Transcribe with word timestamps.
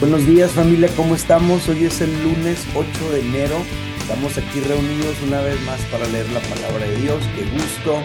Buenos 0.00 0.24
días 0.28 0.52
familia, 0.52 0.88
¿cómo 0.94 1.16
estamos? 1.16 1.68
Hoy 1.68 1.84
es 1.84 2.00
el 2.00 2.22
lunes 2.22 2.64
8 2.76 3.10
de 3.10 3.20
enero. 3.20 3.56
Estamos 3.98 4.38
aquí 4.38 4.60
reunidos 4.60 5.20
una 5.26 5.40
vez 5.40 5.60
más 5.66 5.80
para 5.86 6.06
leer 6.06 6.30
la 6.30 6.38
palabra 6.38 6.86
de 6.86 6.96
Dios. 6.98 7.20
Qué 7.34 7.42
gusto 7.50 7.96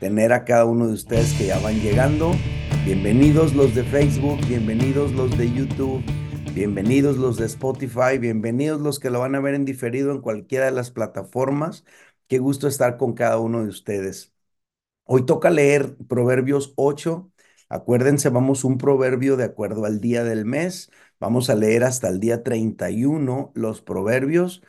tener 0.00 0.32
a 0.32 0.44
cada 0.44 0.64
uno 0.64 0.88
de 0.88 0.94
ustedes 0.94 1.32
que 1.34 1.46
ya 1.46 1.60
van 1.60 1.80
llegando. 1.80 2.32
Bienvenidos 2.84 3.54
los 3.54 3.76
de 3.76 3.84
Facebook, 3.84 4.44
bienvenidos 4.48 5.12
los 5.12 5.38
de 5.38 5.52
YouTube, 5.52 6.02
bienvenidos 6.52 7.16
los 7.16 7.36
de 7.36 7.46
Spotify, 7.46 8.18
bienvenidos 8.18 8.80
los 8.80 8.98
que 8.98 9.10
lo 9.10 9.20
van 9.20 9.36
a 9.36 9.40
ver 9.40 9.54
en 9.54 9.64
diferido 9.64 10.10
en 10.10 10.22
cualquiera 10.22 10.64
de 10.64 10.72
las 10.72 10.90
plataformas. 10.90 11.84
Qué 12.26 12.38
gusto 12.38 12.66
estar 12.66 12.96
con 12.96 13.14
cada 13.14 13.38
uno 13.38 13.62
de 13.62 13.68
ustedes. 13.68 14.34
Hoy 15.04 15.24
toca 15.26 15.50
leer 15.50 15.96
Proverbios 16.08 16.72
8. 16.76 17.30
Acuérdense, 17.68 18.28
vamos 18.30 18.64
un 18.64 18.78
proverbio 18.78 19.36
de 19.36 19.44
acuerdo 19.44 19.84
al 19.84 20.00
día 20.00 20.24
del 20.24 20.44
mes. 20.44 20.90
Vamos 21.20 21.50
a 21.50 21.54
leer 21.54 21.84
hasta 21.84 22.08
el 22.08 22.20
día 22.20 22.42
31 22.42 23.52
los 23.54 23.80
proverbios. 23.82 24.62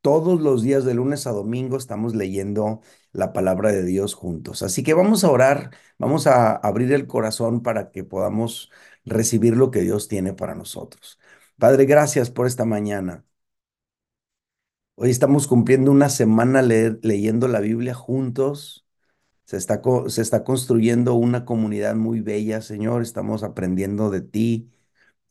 Todos 0.00 0.40
los 0.40 0.62
días 0.62 0.84
de 0.84 0.94
lunes 0.94 1.26
a 1.26 1.32
domingo 1.32 1.76
estamos 1.78 2.14
leyendo 2.14 2.82
la 3.12 3.32
palabra 3.32 3.72
de 3.72 3.84
Dios 3.84 4.14
juntos. 4.14 4.62
Así 4.62 4.82
que 4.82 4.94
vamos 4.94 5.24
a 5.24 5.30
orar, 5.30 5.70
vamos 5.98 6.26
a 6.26 6.52
abrir 6.56 6.92
el 6.92 7.06
corazón 7.06 7.62
para 7.62 7.90
que 7.90 8.04
podamos 8.04 8.70
recibir 9.04 9.56
lo 9.56 9.70
que 9.70 9.80
Dios 9.82 10.08
tiene 10.08 10.34
para 10.34 10.54
nosotros. 10.54 11.18
Padre, 11.58 11.86
gracias 11.86 12.30
por 12.30 12.46
esta 12.46 12.64
mañana. 12.66 13.24
Hoy 14.96 15.10
estamos 15.10 15.46
cumpliendo 15.48 15.90
una 15.90 16.08
semana 16.08 16.62
leyendo 16.62 17.48
la 17.48 17.60
Biblia 17.60 17.94
juntos. 17.94 18.86
Se 19.46 19.56
está, 19.58 19.82
se 20.08 20.22
está 20.22 20.44
construyendo 20.44 21.14
una 21.14 21.44
comunidad 21.44 21.96
muy 21.96 22.20
bella, 22.20 22.62
Señor. 22.62 23.02
Estamos 23.02 23.42
aprendiendo 23.44 24.10
de 24.10 24.22
ti 24.22 24.70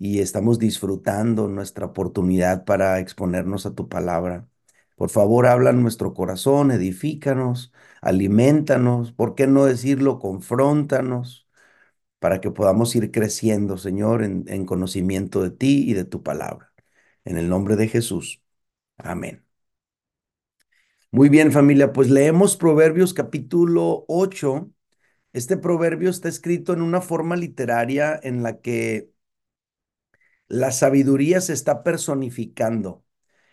y 0.04 0.20
estamos 0.20 0.60
disfrutando 0.60 1.48
nuestra 1.48 1.86
oportunidad 1.88 2.66
para 2.66 3.00
exponernos 3.00 3.66
a 3.66 3.74
tu 3.74 3.88
palabra. 3.88 4.50
Por 4.98 5.10
favor, 5.10 5.48
habla 5.48 5.70
en 5.70 5.82
nuestro 5.82 6.14
corazón, 6.14 6.72
edifícanos, 6.72 7.72
alimentanos, 8.02 9.14
¿por 9.14 9.34
qué 9.36 9.48
no 9.48 9.64
decirlo? 9.66 10.20
Confróntanos, 10.20 11.48
para 12.20 12.42
que 12.42 12.52
podamos 12.52 12.96
ir 12.96 13.12
creciendo, 13.12 13.78
Señor, 13.78 14.24
en, 14.24 14.46
en 14.48 14.66
conocimiento 14.66 15.42
de 15.44 15.52
ti 15.52 15.90
y 15.90 15.94
de 15.94 16.06
tu 16.06 16.24
palabra. 16.24 16.74
En 17.26 17.38
el 17.38 17.50
nombre 17.50 17.78
de 17.78 17.88
Jesús. 17.88 18.44
Amén. 18.98 19.46
Muy 21.12 21.30
bien, 21.30 21.52
familia, 21.54 21.94
pues 21.94 22.10
leemos 22.10 22.58
Proverbios 22.58 23.14
capítulo 23.14 24.04
8. 24.08 24.70
Este 25.34 25.58
proverbio 25.58 26.10
está 26.10 26.30
escrito 26.30 26.74
en 26.74 26.82
una 26.82 27.02
forma 27.02 27.36
literaria 27.38 28.20
en 28.24 28.44
la 28.44 28.60
que 28.62 29.13
la 30.54 30.72
sabiduría 30.72 31.42
se 31.42 31.54
está 31.54 31.84
personificando. 31.84 33.04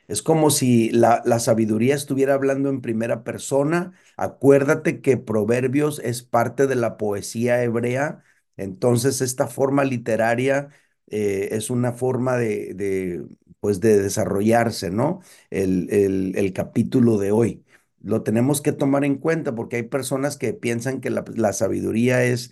Es 0.08 0.22
como 0.22 0.50
si 0.50 0.90
la, 0.90 1.22
la, 1.24 1.38
sabiduría 1.40 1.94
estuviera 1.94 2.34
hablando 2.34 2.68
en 2.70 2.82
primera 2.82 3.24
persona. 3.24 3.92
Acuérdate 4.16 5.00
que 5.00 5.16
Proverbios 5.16 6.00
es 6.00 6.22
parte 6.22 6.66
de 6.66 6.74
la 6.76 6.96
poesía 6.98 7.62
hebrea, 7.62 8.22
entonces 8.56 9.20
esta 9.22 9.46
forma 9.48 9.84
literaria 9.84 10.68
eh, 11.08 11.50
es 11.52 11.70
una 11.70 11.92
forma 11.92 12.36
de, 12.36 12.74
de, 12.74 13.24
pues 13.60 13.80
de 13.80 14.00
desarrollarse, 14.02 14.90
¿no? 14.90 15.20
El, 15.50 15.88
el, 15.92 16.34
el, 16.36 16.52
capítulo 16.52 17.18
de 17.18 17.32
hoy. 17.32 17.64
Lo 18.02 18.22
tenemos 18.22 18.60
que 18.60 18.72
tomar 18.72 19.04
en 19.04 19.16
cuenta 19.16 19.54
porque 19.54 19.76
hay 19.76 19.82
personas 19.84 20.36
que 20.36 20.54
piensan 20.54 21.00
que 21.00 21.10
la, 21.10 21.24
la 21.36 21.52
sabiduría 21.52 22.24
es 22.24 22.50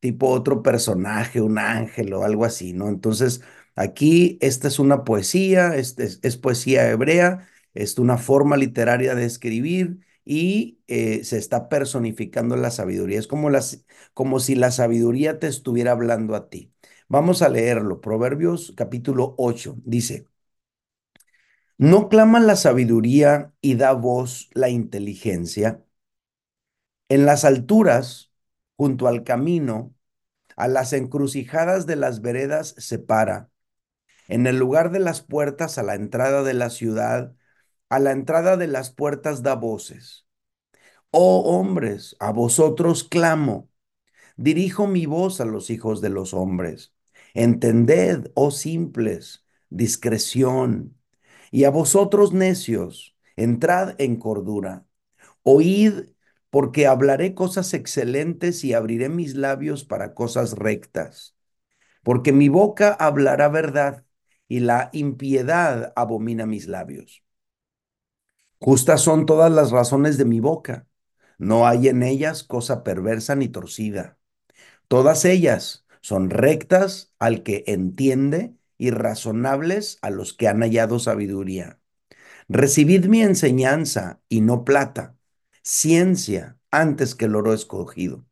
tipo 0.00 0.28
otro 0.30 0.62
personaje, 0.62 1.40
un 1.40 1.58
ángel 1.58 2.12
o 2.14 2.24
algo 2.24 2.44
así, 2.44 2.72
¿no? 2.72 2.88
Entonces, 2.88 3.42
Aquí 3.78 4.38
esta 4.40 4.66
es 4.66 4.80
una 4.80 5.04
poesía, 5.04 5.76
es, 5.76 5.96
es, 6.00 6.36
poesía 6.36 6.90
hebrea, 6.90 7.48
es 7.74 7.96
una 7.98 8.18
forma 8.18 8.56
literaria 8.56 9.14
de 9.14 9.24
escribir 9.24 10.00
y 10.24 10.80
eh, 10.88 11.22
se 11.22 11.38
está 11.38 11.68
personificando 11.68 12.56
la 12.56 12.72
sabiduría. 12.72 13.20
Es 13.20 13.28
como, 13.28 13.50
las, 13.50 13.84
como 14.14 14.40
si 14.40 14.56
la 14.56 14.72
sabiduría 14.72 15.38
te 15.38 15.46
estuviera 15.46 15.92
hablando 15.92 16.34
a 16.34 16.48
ti. 16.50 16.72
Vamos 17.08 17.40
a 17.40 17.48
leerlo. 17.50 18.00
Proverbios 18.00 18.72
capítulo 18.76 19.36
8 19.38 19.76
dice, 19.84 20.26
¿no 21.78 22.08
clama 22.08 22.40
la 22.40 22.56
sabiduría 22.56 23.52
y 23.60 23.76
da 23.76 23.92
voz 23.92 24.50
la 24.54 24.68
inteligencia? 24.68 25.82
En 27.08 27.26
las 27.26 27.44
alturas, 27.44 28.32
junto 28.76 29.08
al 29.08 29.24
camino, 29.24 29.94
a 30.56 30.68
las 30.68 30.92
encrucijadas 30.92 31.86
de 31.86 31.96
las 31.96 32.20
veredas 32.22 32.74
se 32.78 32.98
para 32.98 33.50
en 34.28 34.46
el 34.46 34.58
lugar 34.58 34.90
de 34.92 35.00
las 35.00 35.22
puertas 35.22 35.78
a 35.78 35.82
la 35.82 35.94
entrada 35.94 36.42
de 36.42 36.54
la 36.54 36.70
ciudad, 36.70 37.34
a 37.90 37.98
la 38.00 38.12
entrada 38.12 38.56
de 38.56 38.68
las 38.68 38.90
puertas 38.92 39.42
da 39.42 39.54
voces. 39.54 40.26
Oh 41.10 41.40
hombres, 41.58 42.16
a 42.20 42.32
vosotros 42.32 43.04
clamo. 43.04 43.70
Dirijo 44.36 44.86
mi 44.86 45.06
voz 45.06 45.40
a 45.40 45.44
los 45.44 45.70
hijos 45.70 46.00
de 46.00 46.10
los 46.10 46.34
hombres. 46.34 46.94
Entended, 47.34 48.30
oh 48.34 48.50
simples, 48.50 49.44
discreción. 49.70 50.96
Y 51.50 51.64
a 51.64 51.70
vosotros 51.70 52.32
necios, 52.32 53.16
entrad 53.36 53.94
en 54.00 54.16
cordura. 54.16 54.86
Oíd, 55.42 56.10
porque 56.50 56.86
hablaré 56.86 57.34
cosas 57.34 57.74
excelentes 57.74 58.64
y 58.64 58.74
abriré 58.74 59.08
mis 59.08 59.34
labios 59.36 59.84
para 59.84 60.14
cosas 60.14 60.52
rectas. 60.54 61.36
Porque 62.02 62.32
mi 62.32 62.48
boca 62.48 62.92
hablará 62.94 63.48
verdad 63.48 64.04
y 64.48 64.60
la 64.60 64.90
impiedad 64.92 65.92
abomina 65.96 66.46
mis 66.46 66.66
labios. 66.66 67.22
Justas 68.60 69.02
son 69.02 69.26
todas 69.26 69.52
las 69.52 69.70
razones 69.70 70.18
de 70.18 70.24
mi 70.24 70.40
boca, 70.40 70.86
no 71.38 71.66
hay 71.66 71.88
en 71.88 72.02
ellas 72.02 72.42
cosa 72.42 72.82
perversa 72.82 73.36
ni 73.36 73.48
torcida. 73.48 74.18
Todas 74.88 75.24
ellas 75.24 75.86
son 76.00 76.30
rectas 76.30 77.14
al 77.18 77.42
que 77.42 77.64
entiende 77.68 78.56
y 78.78 78.90
razonables 78.90 79.98
a 80.02 80.10
los 80.10 80.34
que 80.34 80.48
han 80.48 80.60
hallado 80.62 80.98
sabiduría. 80.98 81.80
Recibid 82.48 83.06
mi 83.06 83.22
enseñanza 83.22 84.20
y 84.28 84.42
no 84.42 84.64
plata, 84.64 85.16
ciencia 85.62 86.58
antes 86.70 87.14
que 87.14 87.26
el 87.26 87.36
oro 87.36 87.54
escogido. 87.54 88.26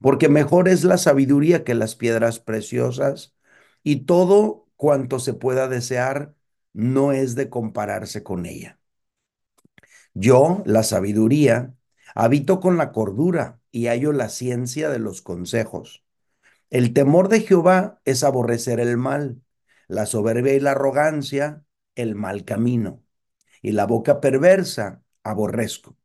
Porque 0.00 0.28
mejor 0.28 0.68
es 0.68 0.84
la 0.84 0.98
sabiduría 0.98 1.64
que 1.64 1.74
las 1.74 1.96
piedras 1.96 2.40
preciosas 2.40 3.36
y 3.82 4.06
todo 4.06 4.67
cuanto 4.78 5.20
se 5.20 5.34
pueda 5.34 5.68
desear 5.68 6.34
no 6.72 7.12
es 7.12 7.34
de 7.34 7.50
compararse 7.50 8.22
con 8.22 8.46
ella. 8.46 8.80
Yo, 10.14 10.62
la 10.66 10.82
sabiduría, 10.82 11.74
habito 12.14 12.60
con 12.60 12.76
la 12.78 12.92
cordura 12.92 13.60
y 13.70 13.86
hallo 13.88 14.12
la 14.12 14.28
ciencia 14.28 14.88
de 14.88 14.98
los 14.98 15.22
consejos. 15.22 16.04
El 16.70 16.92
temor 16.94 17.28
de 17.28 17.40
Jehová 17.40 18.00
es 18.04 18.24
aborrecer 18.24 18.80
el 18.80 18.96
mal, 18.96 19.42
la 19.88 20.06
soberbia 20.06 20.54
y 20.54 20.60
la 20.60 20.72
arrogancia, 20.72 21.64
el 21.96 22.14
mal 22.14 22.44
camino, 22.44 23.02
y 23.62 23.72
la 23.72 23.86
boca 23.86 24.20
perversa, 24.20 25.02
aborrezco. 25.24 25.96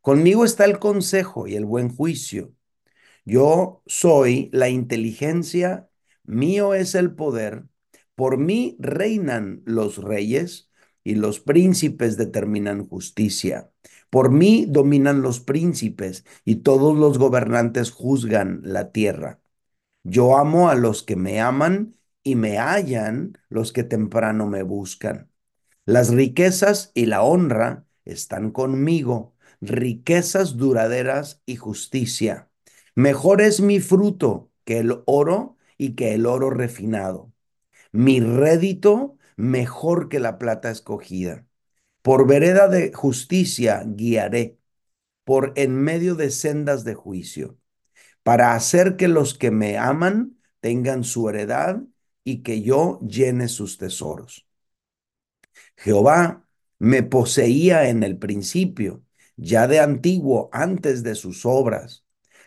Conmigo 0.00 0.44
está 0.44 0.64
el 0.64 0.78
consejo 0.78 1.46
y 1.46 1.56
el 1.56 1.64
buen 1.64 1.94
juicio. 1.94 2.54
Yo 3.24 3.82
soy 3.86 4.50
la 4.52 4.68
inteligencia, 4.68 5.88
mío 6.24 6.74
es 6.74 6.94
el 6.94 7.14
poder, 7.14 7.66
por 8.14 8.38
mí 8.38 8.76
reinan 8.78 9.62
los 9.64 9.98
reyes 9.98 10.70
y 11.04 11.14
los 11.16 11.40
príncipes 11.40 12.16
determinan 12.16 12.86
justicia. 12.86 13.70
Por 14.10 14.30
mí 14.30 14.66
dominan 14.68 15.22
los 15.22 15.40
príncipes 15.40 16.24
y 16.44 16.56
todos 16.56 16.96
los 16.96 17.18
gobernantes 17.18 17.90
juzgan 17.90 18.60
la 18.64 18.92
tierra. 18.92 19.40
Yo 20.04 20.36
amo 20.36 20.68
a 20.70 20.74
los 20.74 21.02
que 21.02 21.16
me 21.16 21.40
aman 21.40 21.96
y 22.22 22.36
me 22.36 22.58
hallan 22.58 23.38
los 23.48 23.72
que 23.72 23.84
temprano 23.84 24.46
me 24.46 24.62
buscan. 24.62 25.30
Las 25.86 26.10
riquezas 26.10 26.92
y 26.94 27.06
la 27.06 27.22
honra 27.22 27.86
están 28.04 28.50
conmigo, 28.50 29.34
riquezas 29.60 30.56
duraderas 30.56 31.42
y 31.46 31.56
justicia. 31.56 32.50
Mejor 32.94 33.40
es 33.40 33.60
mi 33.60 33.80
fruto 33.80 34.50
que 34.64 34.78
el 34.78 35.02
oro 35.06 35.56
y 35.78 35.94
que 35.94 36.14
el 36.14 36.26
oro 36.26 36.50
refinado 36.50 37.31
mi 37.92 38.20
rédito 38.20 39.18
mejor 39.36 40.08
que 40.08 40.20
la 40.20 40.38
plata 40.38 40.70
escogida. 40.70 41.46
Por 42.02 42.26
vereda 42.26 42.68
de 42.68 42.92
justicia 42.92 43.84
guiaré, 43.86 44.58
por 45.24 45.52
en 45.56 45.76
medio 45.76 46.14
de 46.14 46.30
sendas 46.30 46.84
de 46.84 46.94
juicio, 46.94 47.58
para 48.22 48.54
hacer 48.54 48.96
que 48.96 49.08
los 49.08 49.34
que 49.38 49.50
me 49.50 49.78
aman 49.78 50.38
tengan 50.60 51.04
su 51.04 51.28
heredad 51.28 51.82
y 52.24 52.42
que 52.42 52.62
yo 52.62 53.00
llene 53.00 53.48
sus 53.48 53.78
tesoros. 53.78 54.46
Jehová 55.76 56.46
me 56.78 57.02
poseía 57.02 57.88
en 57.88 58.02
el 58.02 58.18
principio, 58.18 59.04
ya 59.36 59.66
de 59.68 59.80
antiguo, 59.80 60.48
antes 60.52 61.02
de 61.02 61.14
sus 61.14 61.44
obras. 61.46 62.04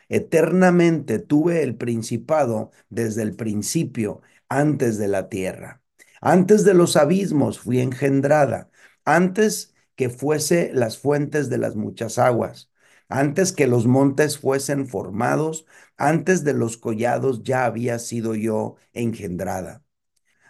Eternamente 0.09 1.19
tuve 1.19 1.63
el 1.63 1.75
principado 1.75 2.71
desde 2.89 3.23
el 3.23 3.35
principio 3.35 4.21
antes 4.59 4.97
de 4.97 5.07
la 5.07 5.29
tierra. 5.29 5.81
Antes 6.21 6.63
de 6.63 6.73
los 6.73 6.95
abismos 6.95 7.59
fui 7.59 7.79
engendrada, 7.81 8.69
antes 9.03 9.73
que 9.95 10.09
fuese 10.09 10.71
las 10.73 10.97
fuentes 10.97 11.49
de 11.49 11.57
las 11.57 11.75
muchas 11.75 12.17
aguas, 12.17 12.71
antes 13.09 13.51
que 13.53 13.67
los 13.67 13.85
montes 13.85 14.39
fuesen 14.39 14.87
formados, 14.87 15.65
antes 15.97 16.43
de 16.43 16.53
los 16.53 16.77
collados 16.77 17.43
ya 17.43 17.65
había 17.65 17.99
sido 17.99 18.35
yo 18.35 18.75
engendrada. 18.93 19.83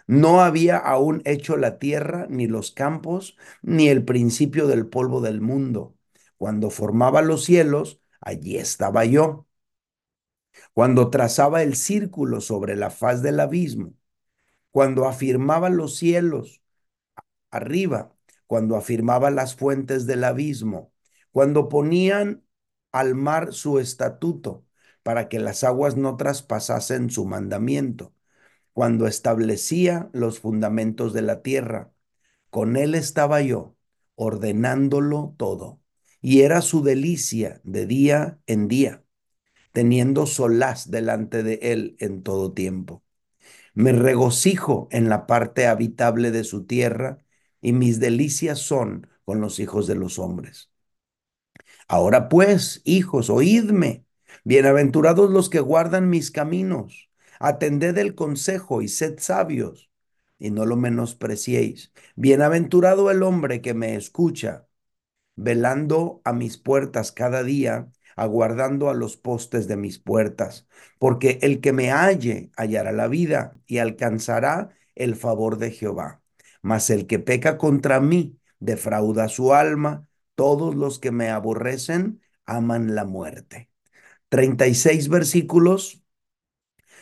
No 0.06 0.40
había 0.40 0.76
aún 0.78 1.22
hecho 1.24 1.56
la 1.56 1.78
tierra, 1.78 2.26
ni 2.30 2.46
los 2.46 2.72
campos, 2.72 3.36
ni 3.62 3.88
el 3.88 4.04
principio 4.04 4.66
del 4.68 4.86
polvo 4.88 5.20
del 5.20 5.40
mundo. 5.40 5.96
Cuando 6.38 6.70
formaba 6.70 7.22
los 7.22 7.44
cielos, 7.44 8.00
allí 8.20 8.56
estaba 8.56 9.04
yo. 9.04 9.46
Cuando 10.72 11.10
trazaba 11.10 11.62
el 11.62 11.76
círculo 11.76 12.40
sobre 12.40 12.76
la 12.76 12.90
faz 12.90 13.22
del 13.22 13.40
abismo, 13.40 13.94
cuando 14.70 15.06
afirmaba 15.06 15.70
los 15.70 15.96
cielos 15.96 16.62
arriba, 17.50 18.14
cuando 18.46 18.76
afirmaba 18.76 19.30
las 19.30 19.56
fuentes 19.56 20.06
del 20.06 20.24
abismo, 20.24 20.92
cuando 21.32 21.68
ponían 21.68 22.44
al 22.92 23.14
mar 23.14 23.52
su 23.52 23.78
estatuto 23.78 24.64
para 25.02 25.28
que 25.28 25.38
las 25.38 25.64
aguas 25.64 25.96
no 25.96 26.16
traspasasen 26.16 27.10
su 27.10 27.26
mandamiento, 27.26 28.14
cuando 28.72 29.06
establecía 29.06 30.10
los 30.12 30.40
fundamentos 30.40 31.12
de 31.14 31.22
la 31.22 31.42
tierra. 31.42 31.92
Con 32.50 32.76
él 32.76 32.94
estaba 32.94 33.40
yo, 33.40 33.76
ordenándolo 34.16 35.34
todo, 35.38 35.80
y 36.20 36.42
era 36.42 36.60
su 36.60 36.82
delicia 36.82 37.60
de 37.64 37.86
día 37.86 38.40
en 38.46 38.68
día, 38.68 39.05
teniendo 39.76 40.24
solaz 40.24 40.90
delante 40.90 41.42
de 41.42 41.58
él 41.60 41.96
en 42.00 42.22
todo 42.22 42.54
tiempo. 42.54 43.04
Me 43.74 43.92
regocijo 43.92 44.88
en 44.90 45.10
la 45.10 45.26
parte 45.26 45.66
habitable 45.66 46.30
de 46.30 46.44
su 46.44 46.64
tierra, 46.64 47.18
y 47.60 47.74
mis 47.74 48.00
delicias 48.00 48.58
son 48.60 49.06
con 49.26 49.42
los 49.42 49.60
hijos 49.60 49.86
de 49.86 49.96
los 49.96 50.18
hombres. 50.18 50.70
Ahora 51.88 52.30
pues, 52.30 52.80
hijos, 52.84 53.28
oídme, 53.28 54.06
bienaventurados 54.44 55.30
los 55.30 55.50
que 55.50 55.60
guardan 55.60 56.08
mis 56.08 56.30
caminos 56.30 57.10
Atended 57.38 57.98
el 57.98 58.14
consejo 58.14 58.80
y 58.80 58.88
sed 58.88 59.18
sabios, 59.18 59.90
y 60.38 60.50
no 60.50 60.64
lo 60.64 60.76
menospreciéis. 60.76 61.92
Bienaventurado 62.14 63.10
el 63.10 63.22
hombre 63.22 63.60
que 63.60 63.74
me 63.74 63.94
escucha, 63.94 64.66
velando 65.36 66.22
a 66.24 66.32
mis 66.32 66.58
puertas 66.58 67.12
cada 67.12 67.42
día, 67.42 67.90
aguardando 68.16 68.90
a 68.90 68.94
los 68.94 69.16
postes 69.16 69.68
de 69.68 69.76
mis 69.76 69.98
puertas, 69.98 70.66
porque 70.98 71.38
el 71.42 71.60
que 71.60 71.72
me 71.72 71.90
halle 71.90 72.50
hallará 72.56 72.92
la 72.92 73.08
vida 73.08 73.56
y 73.66 73.78
alcanzará 73.78 74.70
el 74.94 75.16
favor 75.16 75.58
de 75.58 75.70
Jehová. 75.70 76.22
Mas 76.62 76.90
el 76.90 77.06
que 77.06 77.18
peca 77.18 77.58
contra 77.58 78.00
mí 78.00 78.38
defrauda 78.58 79.28
su 79.28 79.54
alma, 79.54 80.08
todos 80.34 80.74
los 80.74 80.98
que 80.98 81.12
me 81.12 81.30
aborrecen 81.30 82.20
aman 82.46 82.94
la 82.94 83.04
muerte. 83.04 83.70
36 84.28 85.08
versículos 85.08 86.02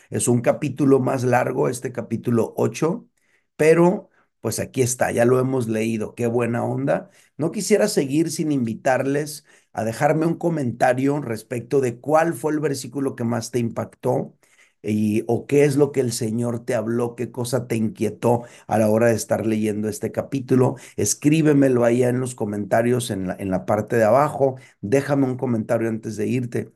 es 0.09 0.27
un 0.27 0.41
capítulo 0.41 0.99
más 0.99 1.23
largo, 1.23 1.69
este 1.69 1.91
capítulo 1.91 2.53
8, 2.57 3.07
pero 3.55 4.09
pues 4.41 4.59
aquí 4.59 4.81
está, 4.81 5.11
ya 5.11 5.25
lo 5.25 5.39
hemos 5.39 5.67
leído, 5.67 6.13
qué 6.13 6.27
buena 6.27 6.63
onda. 6.63 7.09
No 7.37 7.51
quisiera 7.51 7.87
seguir 7.87 8.31
sin 8.31 8.51
invitarles 8.51 9.45
a 9.75 9.83
dejarme 9.83 10.25
un 10.25 10.35
comentario 10.35 11.21
respecto 11.21 11.81
de 11.81 11.99
cuál 11.99 12.33
fue 12.33 12.53
el 12.53 12.59
versículo 12.61 13.15
que 13.15 13.23
más 13.25 13.51
te 13.51 13.59
impactó 13.59 14.35
y, 14.81 15.23
o 15.27 15.47
qué 15.47 15.65
es 15.65 15.75
lo 15.77 15.91
que 15.91 15.99
el 16.01 16.11
Señor 16.13 16.63
te 16.65 16.75
habló, 16.75 17.15
qué 17.15 17.31
cosa 17.31 17.67
te 17.67 17.75
inquietó 17.75 18.43
a 18.67 18.77
la 18.77 18.89
hora 18.89 19.07
de 19.07 19.15
estar 19.15 19.45
leyendo 19.45 19.89
este 19.89 20.11
capítulo. 20.11 20.75
Escríbemelo 20.95 21.83
ahí 21.85 22.03
en 22.03 22.19
los 22.19 22.35
comentarios 22.35 23.11
en 23.11 23.27
la, 23.27 23.35
en 23.39 23.49
la 23.51 23.65
parte 23.65 23.97
de 23.97 24.03
abajo. 24.05 24.55
Déjame 24.81 25.25
un 25.25 25.37
comentario 25.37 25.89
antes 25.89 26.15
de 26.17 26.27
irte. 26.27 26.71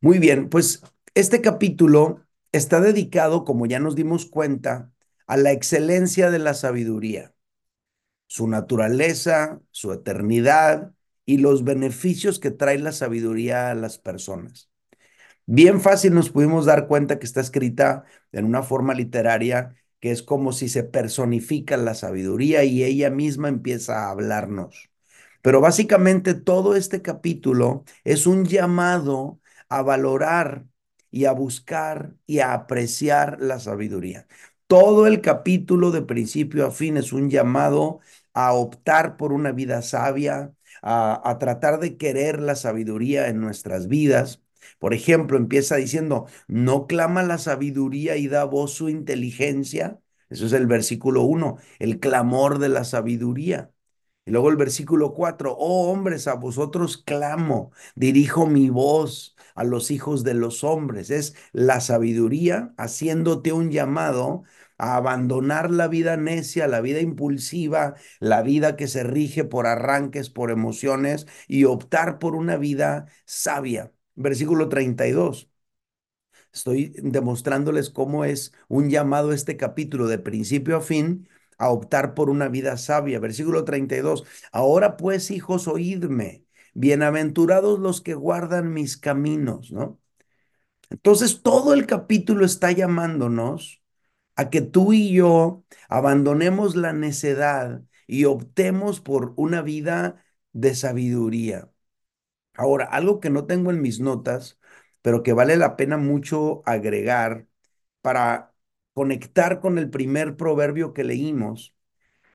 Muy 0.00 0.18
bien, 0.18 0.48
pues 0.48 0.82
este 1.14 1.40
capítulo 1.40 2.24
está 2.52 2.80
dedicado, 2.80 3.44
como 3.44 3.66
ya 3.66 3.78
nos 3.80 3.96
dimos 3.96 4.26
cuenta, 4.26 4.92
a 5.26 5.36
la 5.36 5.52
excelencia 5.52 6.30
de 6.30 6.38
la 6.40 6.54
sabiduría, 6.54 7.34
su 8.26 8.48
naturaleza, 8.48 9.60
su 9.70 9.92
eternidad 9.92 10.94
y 11.26 11.38
los 11.38 11.64
beneficios 11.64 12.38
que 12.40 12.50
trae 12.50 12.78
la 12.78 12.92
sabiduría 12.92 13.70
a 13.70 13.74
las 13.74 13.98
personas. 13.98 14.70
Bien 15.46 15.80
fácil 15.80 16.14
nos 16.14 16.30
pudimos 16.30 16.66
dar 16.66 16.86
cuenta 16.86 17.18
que 17.18 17.26
está 17.26 17.40
escrita 17.40 18.04
en 18.32 18.44
una 18.44 18.62
forma 18.62 18.94
literaria 18.94 19.74
que 20.00 20.10
es 20.12 20.22
como 20.22 20.52
si 20.52 20.68
se 20.68 20.84
personifica 20.84 21.76
la 21.76 21.94
sabiduría 21.94 22.64
y 22.64 22.84
ella 22.84 23.10
misma 23.10 23.48
empieza 23.48 24.06
a 24.06 24.10
hablarnos. 24.10 24.90
Pero 25.42 25.60
básicamente 25.60 26.34
todo 26.34 26.76
este 26.76 27.02
capítulo 27.02 27.84
es 28.04 28.26
un 28.26 28.44
llamado 28.46 29.40
a 29.68 29.82
valorar 29.82 30.66
y 31.10 31.24
a 31.26 31.32
buscar 31.32 32.14
y 32.26 32.40
a 32.40 32.52
apreciar 32.54 33.38
la 33.40 33.58
sabiduría. 33.58 34.26
Todo 34.66 35.06
el 35.06 35.20
capítulo 35.20 35.90
de 35.90 36.02
principio 36.02 36.66
a 36.66 36.70
fin 36.70 36.96
es 36.96 37.12
un 37.12 37.28
llamado 37.30 38.00
a 38.32 38.52
optar 38.52 39.16
por 39.16 39.32
una 39.32 39.52
vida 39.52 39.82
sabia, 39.82 40.54
a, 40.82 41.36
tratar 41.38 41.80
de 41.80 41.96
querer 41.96 42.40
la 42.40 42.56
sabiduría 42.56 43.28
en 43.28 43.40
nuestras 43.40 43.88
vidas. 43.88 44.42
Por 44.78 44.94
ejemplo, 44.94 45.36
empieza 45.36 45.76
diciendo, 45.76 46.26
no 46.48 46.86
clama 46.86 47.22
la 47.22 47.38
sabiduría 47.38 48.16
y 48.16 48.28
da 48.28 48.44
voz 48.44 48.72
su 48.72 48.88
inteligencia. 48.88 50.00
Eso 50.28 50.46
es 50.46 50.52
el 50.52 50.66
versículo 50.66 51.22
1, 51.22 51.56
el 51.78 51.98
clamor 52.00 52.58
de 52.58 52.68
la 52.68 52.84
sabiduría. 52.84 53.72
Y 54.26 54.32
luego 54.32 54.50
el 54.50 54.56
versículo 54.56 55.14
4, 55.14 55.56
oh 55.58 55.90
hombres, 55.90 56.28
a 56.28 56.34
vosotros 56.34 56.98
clamo, 56.98 57.72
dirijo 57.94 58.46
mi 58.46 58.70
voz 58.70 59.34
a 59.54 59.64
los 59.64 59.90
hijos 59.90 60.24
de 60.24 60.34
los 60.34 60.62
hombres. 60.62 61.10
Es 61.10 61.34
la 61.52 61.80
sabiduría 61.80 62.72
haciéndote 62.76 63.52
un 63.52 63.70
llamado 63.70 64.44
a 64.80 64.96
abandonar 64.96 65.70
la 65.70 65.88
vida 65.88 66.16
necia, 66.16 66.66
la 66.66 66.80
vida 66.80 67.00
impulsiva, 67.00 67.96
la 68.18 68.42
vida 68.42 68.76
que 68.76 68.88
se 68.88 69.02
rige 69.04 69.44
por 69.44 69.66
arranques, 69.66 70.30
por 70.30 70.50
emociones 70.50 71.26
y 71.48 71.64
optar 71.64 72.18
por 72.18 72.34
una 72.34 72.56
vida 72.56 73.06
sabia. 73.26 73.92
Versículo 74.14 74.68
32. 74.70 75.50
Estoy 76.52 76.94
demostrándoles 77.02 77.90
cómo 77.90 78.24
es 78.24 78.52
un 78.68 78.90
llamado 78.90 79.32
este 79.32 79.56
capítulo 79.56 80.08
de 80.08 80.18
principio 80.18 80.76
a 80.78 80.80
fin 80.80 81.28
a 81.58 81.70
optar 81.70 82.14
por 82.14 82.30
una 82.30 82.48
vida 82.48 82.76
sabia. 82.78 83.20
Versículo 83.20 83.64
32. 83.64 84.24
Ahora 84.52 84.96
pues, 84.96 85.30
hijos, 85.30 85.68
oídme. 85.68 86.44
Bienaventurados 86.74 87.78
los 87.80 88.00
que 88.00 88.14
guardan 88.14 88.72
mis 88.72 88.96
caminos, 88.96 89.72
¿no? 89.72 90.00
Entonces, 90.90 91.42
todo 91.42 91.74
el 91.74 91.86
capítulo 91.86 92.44
está 92.44 92.72
llamándonos 92.72 93.79
a 94.36 94.50
que 94.50 94.60
tú 94.60 94.92
y 94.92 95.12
yo 95.12 95.64
abandonemos 95.88 96.76
la 96.76 96.92
necedad 96.92 97.82
y 98.06 98.24
optemos 98.24 99.00
por 99.00 99.34
una 99.36 99.62
vida 99.62 100.24
de 100.52 100.74
sabiduría. 100.74 101.70
Ahora, 102.54 102.84
algo 102.86 103.20
que 103.20 103.30
no 103.30 103.46
tengo 103.46 103.70
en 103.70 103.80
mis 103.82 104.00
notas, 104.00 104.58
pero 105.02 105.22
que 105.22 105.32
vale 105.32 105.56
la 105.56 105.76
pena 105.76 105.96
mucho 105.96 106.62
agregar 106.66 107.46
para 108.02 108.54
conectar 108.94 109.60
con 109.60 109.78
el 109.78 109.90
primer 109.90 110.36
proverbio 110.36 110.92
que 110.92 111.04
leímos, 111.04 111.74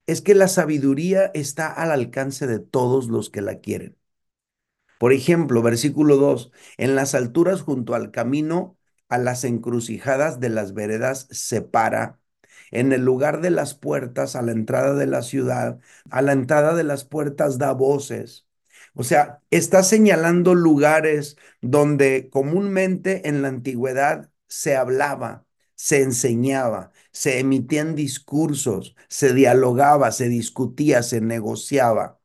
es 0.08 0.22
que 0.22 0.36
la 0.36 0.48
sabiduría 0.48 1.32
está 1.36 1.72
al 1.74 1.92
alcance 1.92 2.48
de 2.48 2.60
todos 2.60 3.08
los 3.10 3.30
que 3.30 3.42
la 3.42 3.60
quieren. 3.60 3.98
Por 4.98 5.14
ejemplo, 5.14 5.62
versículo 5.62 6.18
2, 6.18 6.52
en 6.78 6.96
las 6.96 7.16
alturas 7.16 7.62
junto 7.62 7.96
al 7.96 8.12
camino, 8.12 8.78
a 9.16 9.18
las 9.18 9.44
encrucijadas 9.44 10.40
de 10.40 10.50
las 10.50 10.74
veredas 10.74 11.28
separa, 11.32 12.20
en 12.72 12.92
el 12.94 13.04
lugar 13.06 13.42
de 13.42 13.50
las 13.52 13.74
puertas, 13.76 14.36
a 14.36 14.42
la 14.42 14.52
entrada 14.52 14.94
de 14.96 15.08
la 15.08 15.22
ciudad, 15.22 15.80
a 16.10 16.22
la 16.22 16.34
entrada 16.34 16.76
de 16.76 16.84
las 16.84 17.06
puertas 17.06 17.58
da 17.58 17.72
voces. 17.74 18.48
O 18.94 19.04
sea, 19.04 19.42
está 19.52 19.84
señalando 19.84 20.56
lugares 20.56 21.38
donde 21.62 22.30
comúnmente 22.32 23.28
en 23.28 23.42
la 23.42 23.50
antigüedad 23.50 24.32
se 24.48 24.76
hablaba, 24.76 25.46
se 25.76 26.02
enseñaba, 26.02 26.92
se 27.12 27.40
emitían 27.40 27.96
discursos, 27.96 28.96
se 29.10 29.34
dialogaba, 29.34 30.12
se 30.12 30.30
discutía, 30.30 31.04
se 31.04 31.22
negociaba. 31.22 32.20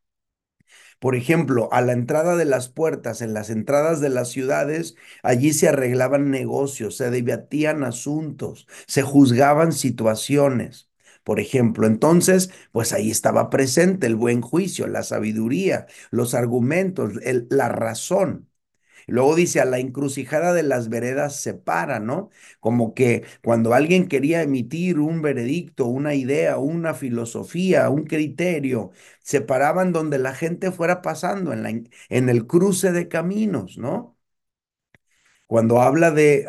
Por 1.00 1.16
ejemplo, 1.16 1.68
a 1.72 1.80
la 1.82 1.92
entrada 1.94 2.36
de 2.36 2.44
las 2.46 2.68
puertas, 2.68 3.22
en 3.22 3.34
las 3.34 3.50
entradas 3.50 4.00
de 4.00 4.10
las 4.10 4.30
ciudades, 4.30 4.96
allí 5.24 5.52
se 5.54 5.68
arreglaban 5.68 6.30
negocios, 6.30 6.96
se 6.98 7.10
debatían 7.10 7.84
asuntos, 7.84 8.68
se 8.86 9.02
juzgaban 9.02 9.72
situaciones. 9.72 10.90
Por 11.24 11.40
ejemplo, 11.40 11.86
entonces, 11.88 12.50
pues 12.72 12.92
ahí 12.92 13.10
estaba 13.10 13.50
presente 13.50 14.06
el 14.06 14.16
buen 14.16 14.42
juicio, 14.42 14.86
la 14.88 15.02
sabiduría, 15.02 15.86
los 16.10 16.34
argumentos, 16.34 17.14
la 17.50 17.68
razón. 17.70 18.49
Luego 19.10 19.34
dice, 19.36 19.60
a 19.60 19.64
la 19.64 19.78
encrucijada 19.78 20.52
de 20.52 20.62
las 20.62 20.88
veredas 20.88 21.36
se 21.40 21.54
para, 21.54 22.00
¿no? 22.00 22.30
Como 22.60 22.94
que 22.94 23.24
cuando 23.42 23.74
alguien 23.74 24.08
quería 24.08 24.42
emitir 24.42 24.98
un 24.98 25.22
veredicto, 25.22 25.86
una 25.86 26.14
idea, 26.14 26.58
una 26.58 26.94
filosofía, 26.94 27.90
un 27.90 28.04
criterio, 28.04 28.90
se 29.22 29.40
paraban 29.40 29.92
donde 29.92 30.18
la 30.18 30.34
gente 30.34 30.70
fuera 30.72 31.02
pasando, 31.02 31.52
en, 31.52 31.62
la, 31.62 31.70
en 32.08 32.28
el 32.28 32.46
cruce 32.46 32.92
de 32.92 33.08
caminos, 33.08 33.78
¿no? 33.78 34.16
Cuando 35.46 35.80
habla 35.82 36.10
de, 36.12 36.46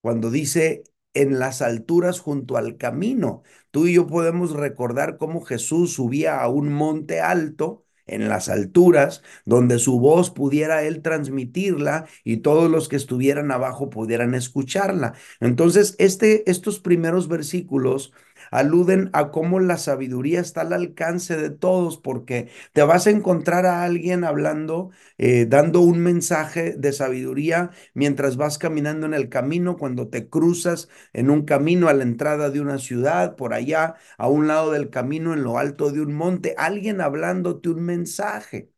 cuando 0.00 0.30
dice 0.30 0.84
en 1.14 1.38
las 1.38 1.62
alturas 1.62 2.20
junto 2.20 2.56
al 2.56 2.76
camino, 2.76 3.42
tú 3.70 3.86
y 3.86 3.94
yo 3.94 4.06
podemos 4.06 4.52
recordar 4.52 5.16
cómo 5.18 5.42
Jesús 5.42 5.94
subía 5.94 6.40
a 6.40 6.48
un 6.48 6.72
monte 6.72 7.20
alto 7.20 7.85
en 8.06 8.28
las 8.28 8.48
alturas, 8.48 9.22
donde 9.44 9.78
su 9.78 9.98
voz 10.00 10.30
pudiera 10.30 10.82
él 10.84 11.02
transmitirla 11.02 12.06
y 12.24 12.38
todos 12.38 12.70
los 12.70 12.88
que 12.88 12.96
estuvieran 12.96 13.50
abajo 13.50 13.90
pudieran 13.90 14.34
escucharla. 14.34 15.14
Entonces, 15.40 15.96
este, 15.98 16.48
estos 16.50 16.78
primeros 16.80 17.28
versículos 17.28 18.12
aluden 18.50 19.10
a 19.12 19.30
cómo 19.30 19.60
la 19.60 19.78
sabiduría 19.78 20.40
está 20.40 20.62
al 20.62 20.72
alcance 20.72 21.36
de 21.36 21.50
todos, 21.50 21.98
porque 21.98 22.48
te 22.72 22.82
vas 22.82 23.06
a 23.06 23.10
encontrar 23.10 23.66
a 23.66 23.84
alguien 23.84 24.24
hablando, 24.24 24.90
eh, 25.18 25.46
dando 25.46 25.80
un 25.80 25.98
mensaje 26.00 26.74
de 26.76 26.92
sabiduría 26.92 27.70
mientras 27.94 28.36
vas 28.36 28.58
caminando 28.58 29.06
en 29.06 29.14
el 29.14 29.28
camino, 29.28 29.76
cuando 29.76 30.08
te 30.08 30.28
cruzas 30.28 30.88
en 31.12 31.30
un 31.30 31.44
camino 31.44 31.88
a 31.88 31.94
la 31.94 32.02
entrada 32.04 32.50
de 32.50 32.60
una 32.60 32.78
ciudad, 32.78 33.36
por 33.36 33.54
allá, 33.54 33.94
a 34.18 34.28
un 34.28 34.46
lado 34.48 34.72
del 34.72 34.90
camino, 34.90 35.32
en 35.34 35.42
lo 35.42 35.58
alto 35.58 35.90
de 35.90 36.00
un 36.00 36.14
monte, 36.14 36.54
alguien 36.58 37.00
hablándote 37.00 37.68
un 37.70 37.82
mensaje. 37.84 38.70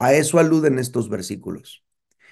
A 0.00 0.12
eso 0.14 0.38
aluden 0.40 0.78
estos 0.80 1.08
versículos. 1.08 1.84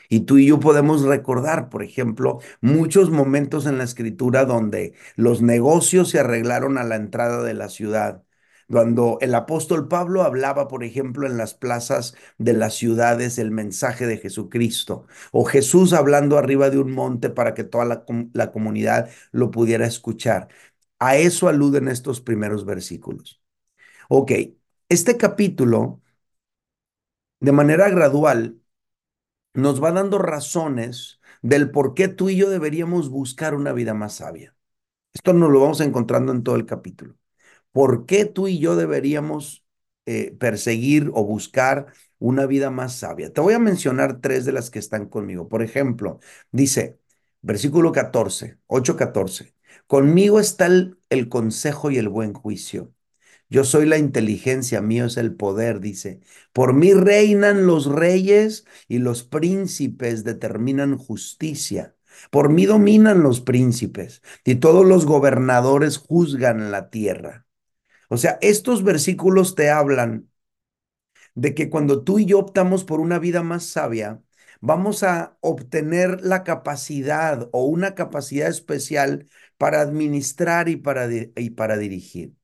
Y 0.08 0.20
tú 0.20 0.38
y 0.38 0.46
yo 0.46 0.60
podemos 0.60 1.02
recordar, 1.02 1.68
por 1.68 1.82
ejemplo, 1.82 2.40
muchos 2.60 3.10
momentos 3.10 3.66
en 3.66 3.78
la 3.78 3.84
escritura 3.84 4.44
donde 4.44 4.94
los 5.16 5.42
negocios 5.42 6.10
se 6.10 6.20
arreglaron 6.20 6.78
a 6.78 6.84
la 6.84 6.96
entrada 6.96 7.42
de 7.42 7.54
la 7.54 7.68
ciudad. 7.68 8.22
Cuando 8.68 9.18
el 9.20 9.34
apóstol 9.34 9.86
Pablo 9.88 10.22
hablaba, 10.22 10.66
por 10.68 10.82
ejemplo, 10.82 11.26
en 11.26 11.36
las 11.36 11.54
plazas 11.54 12.16
de 12.38 12.52
las 12.52 12.74
ciudades 12.74 13.38
el 13.38 13.52
mensaje 13.52 14.06
de 14.06 14.18
Jesucristo, 14.18 15.06
o 15.30 15.44
Jesús 15.44 15.92
hablando 15.92 16.36
arriba 16.36 16.68
de 16.70 16.78
un 16.78 16.90
monte 16.92 17.30
para 17.30 17.54
que 17.54 17.62
toda 17.64 17.84
la, 17.84 18.04
la 18.32 18.50
comunidad 18.52 19.08
lo 19.30 19.50
pudiera 19.52 19.86
escuchar. 19.86 20.48
A 20.98 21.16
eso 21.16 21.48
aluden 21.48 21.88
estos 21.88 22.20
primeros 22.20 22.64
versículos. 22.64 23.40
Ok, 24.08 24.32
este 24.88 25.16
capítulo, 25.16 26.02
de 27.40 27.52
manera 27.52 27.88
gradual, 27.90 28.60
nos 29.56 29.82
va 29.82 29.92
dando 29.92 30.18
razones 30.18 31.20
del 31.42 31.70
por 31.70 31.94
qué 31.94 32.08
tú 32.08 32.30
y 32.30 32.36
yo 32.36 32.50
deberíamos 32.50 33.10
buscar 33.10 33.54
una 33.54 33.72
vida 33.72 33.94
más 33.94 34.16
sabia. 34.16 34.54
Esto 35.14 35.32
nos 35.34 35.50
lo 35.50 35.60
vamos 35.60 35.80
encontrando 35.80 36.32
en 36.32 36.42
todo 36.44 36.56
el 36.56 36.66
capítulo. 36.66 37.16
¿Por 37.72 38.06
qué 38.06 38.26
tú 38.26 38.48
y 38.48 38.58
yo 38.58 38.76
deberíamos 38.76 39.64
eh, 40.06 40.36
perseguir 40.38 41.10
o 41.14 41.24
buscar 41.24 41.88
una 42.18 42.46
vida 42.46 42.70
más 42.70 42.96
sabia? 42.96 43.32
Te 43.32 43.40
voy 43.42 43.54
a 43.54 43.58
mencionar 43.60 44.20
tres 44.22 44.44
de 44.46 44.52
las 44.52 44.70
que 44.70 44.80
están 44.80 45.08
conmigo. 45.08 45.48
Por 45.48 45.62
ejemplo, 45.62 46.20
dice, 46.52 47.00
versículo 47.42 47.92
14, 47.92 48.58
8:14, 48.68 49.54
conmigo 49.86 50.40
está 50.40 50.66
el 51.10 51.28
consejo 51.30 51.90
y 51.92 51.98
el 51.98 52.08
buen 52.10 52.34
juicio. 52.34 52.92
Yo 53.48 53.64
soy 53.64 53.86
la 53.86 53.98
inteligencia, 53.98 54.80
mío 54.82 55.06
es 55.06 55.16
el 55.16 55.34
poder, 55.34 55.80
dice. 55.80 56.20
Por 56.52 56.74
mí 56.74 56.92
reinan 56.94 57.66
los 57.66 57.86
reyes 57.86 58.66
y 58.88 58.98
los 58.98 59.22
príncipes 59.22 60.24
determinan 60.24 60.98
justicia. 60.98 61.94
Por 62.30 62.48
mí 62.50 62.66
dominan 62.66 63.22
los 63.22 63.40
príncipes 63.40 64.22
y 64.44 64.56
todos 64.56 64.84
los 64.86 65.06
gobernadores 65.06 65.98
juzgan 65.98 66.70
la 66.72 66.90
tierra. 66.90 67.46
O 68.10 68.18
sea, 68.18 68.38
estos 68.42 68.84
versículos 68.84 69.54
te 69.56 69.70
hablan 69.70 70.30
de 71.34 71.54
que 71.54 71.70
cuando 71.70 72.02
tú 72.04 72.18
y 72.18 72.26
yo 72.26 72.38
optamos 72.38 72.84
por 72.84 73.00
una 73.00 73.18
vida 73.18 73.42
más 73.42 73.64
sabia, 73.66 74.22
vamos 74.60 75.02
a 75.02 75.36
obtener 75.40 76.20
la 76.22 76.42
capacidad 76.44 77.48
o 77.52 77.64
una 77.66 77.94
capacidad 77.94 78.48
especial 78.48 79.28
para 79.58 79.80
administrar 79.80 80.68
y 80.68 80.76
para, 80.76 81.08
y 81.12 81.50
para 81.50 81.76
dirigir. 81.78 82.34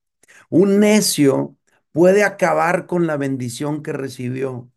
Un 0.49 0.79
necio 0.79 1.57
puede 1.91 2.23
acabar 2.23 2.85
con 2.87 3.07
la 3.07 3.17
bendición 3.17 3.83
que 3.83 3.93
recibió, 3.93 4.71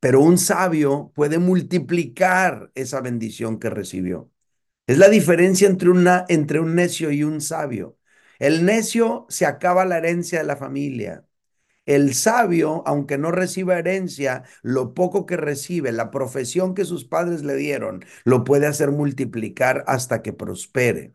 pero 0.00 0.20
un 0.20 0.38
sabio 0.38 1.12
puede 1.14 1.38
multiplicar 1.38 2.70
esa 2.74 3.00
bendición 3.00 3.58
que 3.58 3.70
recibió. 3.70 4.30
Es 4.86 4.98
la 4.98 5.08
diferencia 5.10 5.68
entre, 5.68 5.90
una, 5.90 6.26
entre 6.28 6.60
un 6.60 6.74
necio 6.76 7.10
y 7.12 7.24
un 7.24 7.40
sabio. 7.40 7.98
El 8.40 8.64
necio 8.66 9.26
se 9.28 9.46
acaba 9.46 9.84
la 9.84 9.98
herencia 9.98 10.40
de 10.40 10.46
la 10.46 10.56
familia. 10.56 11.26
El 11.86 12.14
sabio, 12.14 12.84
aunque 12.86 13.18
no 13.18 13.32
reciba 13.32 13.78
herencia, 13.78 14.44
lo 14.62 14.94
poco 14.94 15.26
que 15.26 15.36
recibe, 15.36 15.92
la 15.92 16.10
profesión 16.12 16.74
que 16.74 16.84
sus 16.86 17.04
padres 17.06 17.44
le 17.44 17.56
dieron, 17.56 18.04
lo 18.24 18.44
puede 18.44 18.66
hacer 18.66 18.90
multiplicar 18.92 19.84
hasta 19.88 20.22
que 20.22 20.32
prospere. 20.32 21.14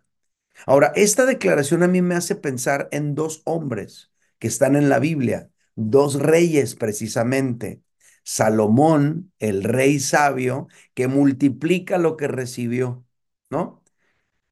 Ahora, 0.66 0.92
esta 0.96 1.26
declaración 1.26 1.84
a 1.84 1.88
mí 1.88 2.02
me 2.02 2.16
hace 2.16 2.36
pensar 2.36 2.88
en 2.92 3.16
dos 3.16 3.42
hombres 3.46 4.12
que 4.40 4.48
están 4.48 4.76
en 4.76 4.90
la 4.90 5.00
Biblia, 5.00 5.50
dos 5.76 6.16
reyes 6.20 6.76
precisamente. 6.76 7.82
Salomón, 8.24 9.32
el 9.40 9.64
rey 9.64 10.00
sabio, 10.00 10.68
que 10.94 11.08
multiplica 11.08 11.98
lo 11.98 12.18
que 12.18 12.28
recibió, 12.28 13.06
¿no? 13.50 13.84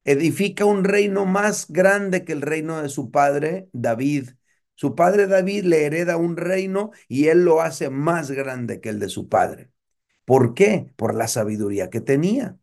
Edifica 0.04 0.64
un 0.64 0.84
reino 0.84 1.26
más 1.26 1.66
grande 1.68 2.24
que 2.24 2.32
el 2.32 2.42
reino 2.42 2.82
de 2.82 2.88
su 2.88 3.10
padre, 3.10 3.68
David. 3.72 4.30
Su 4.74 4.94
padre 4.94 5.26
David 5.26 5.64
le 5.64 5.84
hereda 5.84 6.16
un 6.16 6.36
reino 6.36 6.90
y 7.08 7.28
él 7.28 7.44
lo 7.44 7.60
hace 7.60 7.90
más 7.90 8.30
grande 8.30 8.80
que 8.80 8.88
el 8.88 8.98
de 8.98 9.08
su 9.08 9.28
padre. 9.28 9.70
¿Por 10.24 10.54
qué? 10.54 10.92
Por 10.96 11.14
la 11.14 11.28
sabiduría 11.28 11.90
que 11.90 12.00
tenía. 12.00 12.58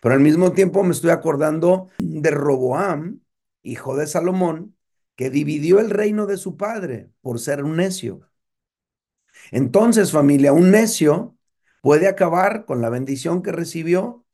Pero 0.00 0.14
al 0.14 0.20
mismo 0.20 0.52
tiempo 0.52 0.82
me 0.84 0.92
estoy 0.92 1.10
acordando 1.10 1.88
de 1.98 2.30
Roboam, 2.30 3.20
hijo 3.62 3.96
de 3.96 4.06
Salomón, 4.06 4.76
que 5.16 5.30
dividió 5.30 5.80
el 5.80 5.90
reino 5.90 6.26
de 6.26 6.36
su 6.36 6.56
padre 6.56 7.10
por 7.22 7.40
ser 7.40 7.64
un 7.64 7.76
necio. 7.76 8.20
Entonces, 9.50 10.12
familia, 10.12 10.52
un 10.52 10.70
necio 10.70 11.36
puede 11.82 12.08
acabar 12.08 12.64
con 12.64 12.80
la 12.82 12.90
bendición 12.90 13.42
que 13.42 13.52
recibió 13.52 14.24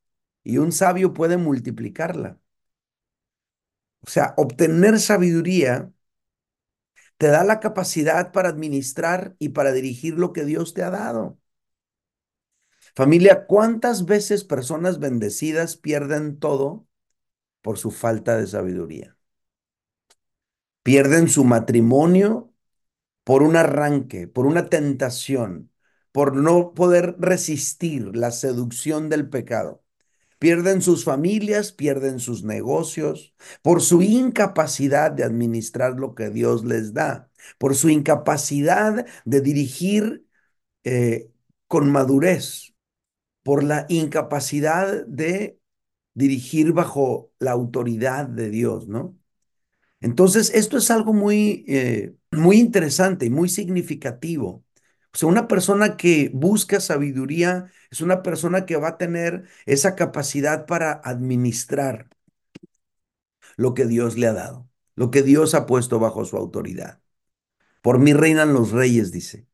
y 0.44 0.58
un 0.58 0.72
sabio 0.72 1.12
puede 1.14 1.36
multiplicarla. 1.36 2.38
O 4.06 4.10
sea, 4.10 4.34
obtener 4.36 4.98
sabiduría 5.00 5.92
te 7.16 7.28
da 7.28 7.42
la 7.44 7.58
capacidad 7.60 8.32
para 8.32 8.48
administrar 8.50 9.34
y 9.38 9.50
para 9.50 9.72
dirigir 9.72 10.14
lo 10.18 10.32
que 10.34 10.44
Dios 10.44 10.74
te 10.74 10.82
ha 10.82 10.90
dado. 10.90 11.38
Familia, 12.94 13.46
¿cuántas 13.46 14.04
veces 14.04 14.44
personas 14.44 14.98
bendecidas 14.98 15.76
pierden 15.76 16.38
todo 16.38 16.86
por 17.62 17.78
su 17.78 17.90
falta 17.90 18.36
de 18.38 18.46
sabiduría? 18.46 19.16
Pierden 20.82 21.28
su 21.28 21.44
matrimonio 21.44 22.52
por 23.24 23.42
un 23.42 23.56
arranque, 23.56 24.28
por 24.28 24.46
una 24.46 24.68
tentación, 24.68 25.70
por 26.12 26.36
no 26.36 26.74
poder 26.74 27.16
resistir 27.18 28.16
la 28.16 28.30
seducción 28.32 29.08
del 29.08 29.28
pecado. 29.28 29.84
Pierden 30.38 30.82
sus 30.82 31.04
familias, 31.04 31.72
pierden 31.72 32.20
sus 32.20 32.44
negocios, 32.44 33.34
por 33.62 33.82
su 33.82 34.02
incapacidad 34.02 35.12
de 35.12 35.24
administrar 35.24 35.98
lo 36.00 36.14
que 36.14 36.30
Dios 36.30 36.64
les 36.64 36.94
da, 36.94 37.30
por 37.58 37.76
su 37.76 37.90
incapacidad 37.90 39.06
de 39.24 39.40
dirigir 39.40 40.26
eh, 40.84 41.30
con 41.68 41.90
madurez 41.92 42.71
por 43.42 43.64
la 43.64 43.86
incapacidad 43.88 45.06
de 45.06 45.58
dirigir 46.14 46.72
bajo 46.72 47.32
la 47.38 47.52
autoridad 47.52 48.26
de 48.28 48.50
Dios, 48.50 48.88
¿no? 48.88 49.18
Entonces, 50.00 50.50
esto 50.54 50.78
es 50.78 50.90
algo 50.90 51.12
muy, 51.12 51.64
eh, 51.68 52.14
muy 52.32 52.58
interesante 52.58 53.26
y 53.26 53.30
muy 53.30 53.48
significativo. 53.48 54.64
O 55.14 55.18
sea, 55.18 55.28
una 55.28 55.48
persona 55.48 55.96
que 55.96 56.30
busca 56.34 56.80
sabiduría 56.80 57.70
es 57.90 58.00
una 58.00 58.22
persona 58.22 58.66
que 58.66 58.76
va 58.76 58.88
a 58.90 58.98
tener 58.98 59.44
esa 59.66 59.94
capacidad 59.96 60.66
para 60.66 60.92
administrar 61.04 62.08
lo 63.56 63.74
que 63.74 63.86
Dios 63.86 64.16
le 64.18 64.26
ha 64.26 64.32
dado, 64.32 64.68
lo 64.96 65.10
que 65.10 65.22
Dios 65.22 65.54
ha 65.54 65.66
puesto 65.66 65.98
bajo 65.98 66.24
su 66.24 66.36
autoridad. 66.36 67.00
Por 67.82 67.98
mí 67.98 68.12
reinan 68.14 68.54
los 68.54 68.72
reyes, 68.72 69.12
dice. 69.12 69.46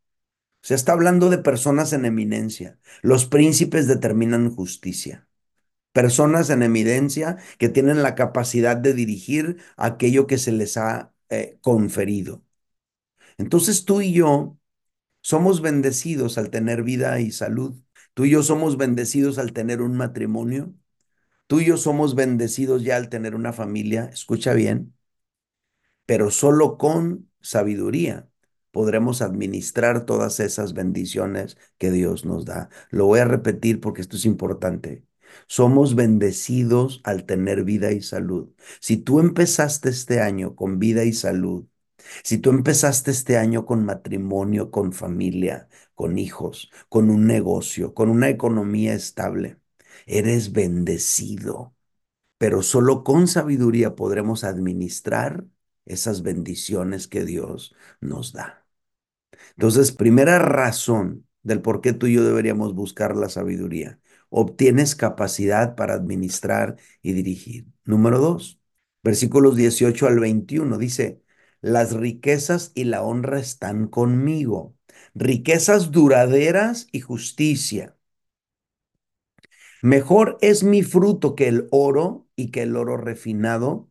Se 0.63 0.75
está 0.75 0.93
hablando 0.93 1.31
de 1.31 1.39
personas 1.39 1.93
en 1.93 2.05
eminencia. 2.05 2.79
Los 3.03 3.27
príncipes 3.27 3.87
determinan 3.87 4.55
justicia. 4.55 5.29
Personas 5.93 6.51
en 6.51 6.63
eminencia 6.63 7.39
que 7.59 7.69
tienen 7.71 8.03
la 8.03 8.15
capacidad 8.17 8.77
de 8.77 8.95
dirigir 8.95 9.59
aquello 9.77 10.27
que 10.27 10.39
se 10.39 10.53
les 10.53 10.77
ha 10.79 11.13
eh, 11.31 11.59
conferido. 11.63 12.45
Entonces 13.39 13.85
tú 13.85 14.01
y 14.03 14.13
yo 14.13 14.57
Somos 15.23 15.63
bendecidos 15.63 16.39
al 16.39 16.51
tener 16.51 16.83
vida 16.85 17.21
y 17.21 17.33
salud. 17.33 17.75
Tú 18.15 18.25
y 18.27 18.31
yo 18.33 18.43
somos 18.45 18.77
bendecidos 18.79 19.39
al 19.39 19.53
tener 19.53 19.83
un 19.83 19.97
matrimonio. 19.97 20.75
Tú 21.49 21.61
y 21.61 21.67
yo 21.67 21.77
somos 21.79 22.15
bendecidos 22.17 22.85
ya 22.85 22.97
al 22.97 23.09
tener 23.11 23.35
una 23.37 23.53
familia. 23.55 24.07
Escucha 24.13 24.55
bien. 24.55 24.95
Pero 26.07 26.31
solo 26.31 26.79
con 26.79 27.31
sabiduría 27.41 28.29
podremos 28.71 29.23
administrar 29.23 30.05
todas 30.07 30.41
esas 30.41 30.75
bendiciones 30.75 31.57
que 31.79 31.91
Dios 31.91 32.25
nos 32.25 32.45
da. 32.45 32.69
Lo 32.91 33.07
voy 33.07 33.21
a 33.21 33.25
repetir 33.25 33.81
porque 33.81 34.01
esto 34.01 34.17
es 34.17 34.25
importante. 34.27 35.05
Somos 35.47 35.95
bendecidos 35.95 37.01
al 37.05 37.25
tener 37.27 37.65
vida 37.65 37.93
y 37.93 38.03
salud. 38.03 38.51
Si 38.81 38.97
tú 38.97 39.21
empezaste 39.21 39.91
este 39.91 40.21
año 40.21 40.57
con 40.57 40.79
vida 40.79 41.05
y 41.05 41.13
salud, 41.13 41.67
si 42.25 42.39
tú 42.39 42.51
empezaste 42.51 43.11
este 43.11 43.37
año 43.39 43.67
con 43.67 43.85
matrimonio, 43.85 44.71
con 44.71 44.93
familia, 44.93 45.69
con 45.95 46.19
hijos, 46.19 46.71
con 46.89 47.11
un 47.11 47.27
negocio, 47.27 47.95
con 47.95 48.09
una 48.11 48.29
economía 48.31 48.95
estable, 48.95 49.59
eres 50.07 50.53
bendecido. 50.53 51.75
Pero 52.39 52.63
solo 52.63 53.05
con 53.05 53.29
sabiduría 53.29 53.97
podremos 53.97 54.45
administrar 54.45 55.45
esas 55.89 56.23
bendiciones 56.23 57.09
que 57.09 57.25
Dios 57.25 57.75
nos 58.01 58.33
da. 58.33 58.67
Entonces, 59.57 59.93
primera 59.93 60.39
razón 60.39 61.27
del 61.43 61.61
por 61.63 61.81
qué 61.81 61.93
tú 61.93 62.07
y 62.07 62.15
yo 62.15 62.25
deberíamos 62.25 62.75
buscar 62.75 63.17
la 63.17 63.29
sabiduría. 63.29 64.01
Obtienes 64.31 64.95
capacidad 64.97 65.75
para 65.77 65.95
administrar 65.95 66.77
y 67.03 67.13
dirigir. 67.13 67.67
Número 67.85 68.19
dos, 68.21 68.61
versículos 69.03 69.57
18 69.57 70.07
al 70.07 70.21
21 70.21 70.79
dice, 70.79 71.23
las 71.61 71.93
riquezas 71.95 72.73
y 72.75 72.85
la 72.85 73.03
honra 73.03 73.41
están 73.41 73.89
conmigo, 73.89 74.77
riquezas 75.15 75.91
duraderas 75.91 76.89
y 76.93 77.01
justicia. 77.01 77.97
Mejor 79.83 80.39
es 80.41 80.65
mi 80.65 80.83
fruto 80.83 81.35
que 81.35 81.49
el 81.49 81.69
oro 81.71 82.27
y 82.37 82.51
que 82.51 82.63
el 82.63 82.77
oro 82.77 82.97
refinado, 82.97 83.88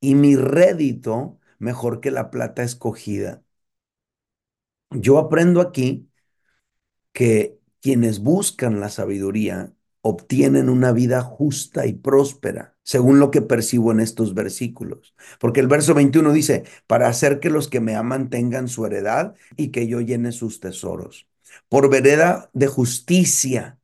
y 0.00 0.14
mi 0.14 0.36
rédito 0.36 1.38
mejor 1.58 2.00
que 2.00 2.10
la 2.10 2.30
plata 2.30 2.62
escogida. 2.62 3.42
Yo 4.90 5.18
aprendo 5.18 5.60
aquí 5.60 6.08
que 7.12 7.58
quienes 7.80 8.20
buscan 8.20 8.80
la 8.80 8.88
sabiduría 8.88 9.72
obtienen 10.00 10.68
una 10.68 10.92
vida 10.92 11.20
justa 11.22 11.86
y 11.86 11.92
próspera, 11.92 12.76
según 12.82 13.18
lo 13.18 13.30
que 13.30 13.42
percibo 13.42 13.92
en 13.92 14.00
estos 14.00 14.34
versículos. 14.34 15.14
Porque 15.38 15.60
el 15.60 15.68
verso 15.68 15.94
21 15.94 16.32
dice, 16.32 16.64
para 16.86 17.08
hacer 17.08 17.40
que 17.40 17.50
los 17.50 17.68
que 17.68 17.80
me 17.80 17.94
aman 17.94 18.30
tengan 18.30 18.68
su 18.68 18.86
heredad 18.86 19.34
y 19.56 19.68
que 19.68 19.86
yo 19.88 20.00
llene 20.00 20.32
sus 20.32 20.60
tesoros. 20.60 21.28
Por 21.68 21.90
vereda 21.90 22.50
de 22.52 22.68
justicia 22.68 23.78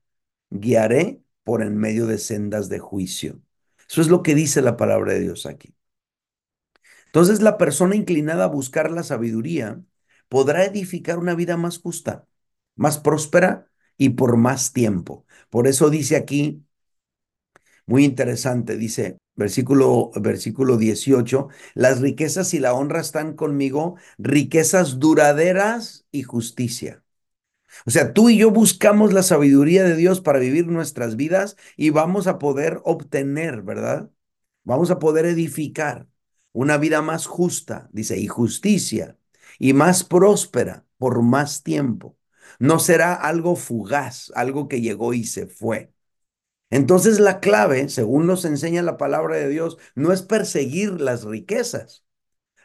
guiaré 0.50 1.21
por 1.42 1.62
en 1.62 1.76
medio 1.76 2.06
de 2.06 2.18
sendas 2.18 2.68
de 2.68 2.78
juicio. 2.78 3.40
Eso 3.88 4.00
es 4.00 4.09
lo 4.09 4.23
que 4.23 4.35
dice 4.35 4.62
la 4.62 4.76
palabra 4.76 5.12
de 5.12 5.21
Dios 5.21 5.47
aquí. 5.47 5.75
Entonces 7.14 7.42
la 7.42 7.59
persona 7.59 7.94
inclinada 7.94 8.44
a 8.44 8.47
buscar 8.49 8.90
la 8.90 9.04
sabiduría 9.04 9.80
podrá 10.28 10.64
edificar 10.64 11.18
una 11.18 11.35
vida 11.37 11.56
más 11.56 11.78
justa, 11.78 12.26
más 12.75 12.99
próspera 12.99 13.71
y 13.97 14.11
por 14.11 14.37
más 14.37 14.73
tiempo. 14.73 15.25
Por 15.49 15.68
eso 15.68 15.90
dice 15.90 16.16
aquí, 16.16 16.64
muy 17.87 18.04
interesante, 18.04 18.76
dice 18.76 19.18
versículo, 19.37 20.11
versículo 20.16 20.76
18, 20.76 21.49
las 21.75 22.00
riquezas 22.00 22.54
y 22.54 22.61
la 22.61 22.75
honra 22.75 23.00
están 23.00 23.35
conmigo, 23.35 23.97
riquezas 24.18 24.99
duraderas 24.99 26.06
y 26.12 26.23
justicia. 26.23 27.04
O 27.87 27.90
sea, 27.90 28.12
tú 28.14 28.30
y 28.30 28.38
yo 28.38 28.50
buscamos 28.50 29.12
la 29.12 29.23
sabiduría 29.23 29.85
de 29.85 29.96
Dios 29.96 30.20
para 30.20 30.40
vivir 30.40 30.66
nuestras 30.68 31.16
vidas 31.16 31.57
y 31.77 31.90
vamos 31.90 32.27
a 32.29 32.38
poder 32.38 32.81
obtener, 32.85 33.62
¿verdad? 33.62 34.11
Vamos 34.64 34.90
a 34.90 34.98
poder 35.00 35.27
edificar 35.27 36.09
una 36.54 36.78
vida 36.78 37.02
más 37.02 37.26
justa, 37.26 37.90
dice, 37.92 38.18
y 38.18 38.28
justicia, 38.28 39.18
y 39.58 39.74
más 39.74 40.04
próspera 40.04 40.86
por 40.98 41.22
más 41.22 41.62
tiempo. 41.64 42.16
No 42.58 42.78
será 42.78 43.14
algo 43.14 43.56
fugaz, 43.56 44.32
algo 44.36 44.68
que 44.68 44.80
llegó 44.80 45.14
y 45.14 45.24
se 45.24 45.46
fue. 45.46 45.92
Entonces 46.70 47.20
la 47.20 47.40
clave, 47.40 47.88
según 47.88 48.26
nos 48.26 48.44
enseña 48.44 48.82
la 48.82 48.96
palabra 48.96 49.36
de 49.36 49.48
Dios, 49.48 49.78
no 49.94 50.12
es 50.12 50.22
perseguir 50.22 51.00
las 51.00 51.24
riquezas. 51.24 52.04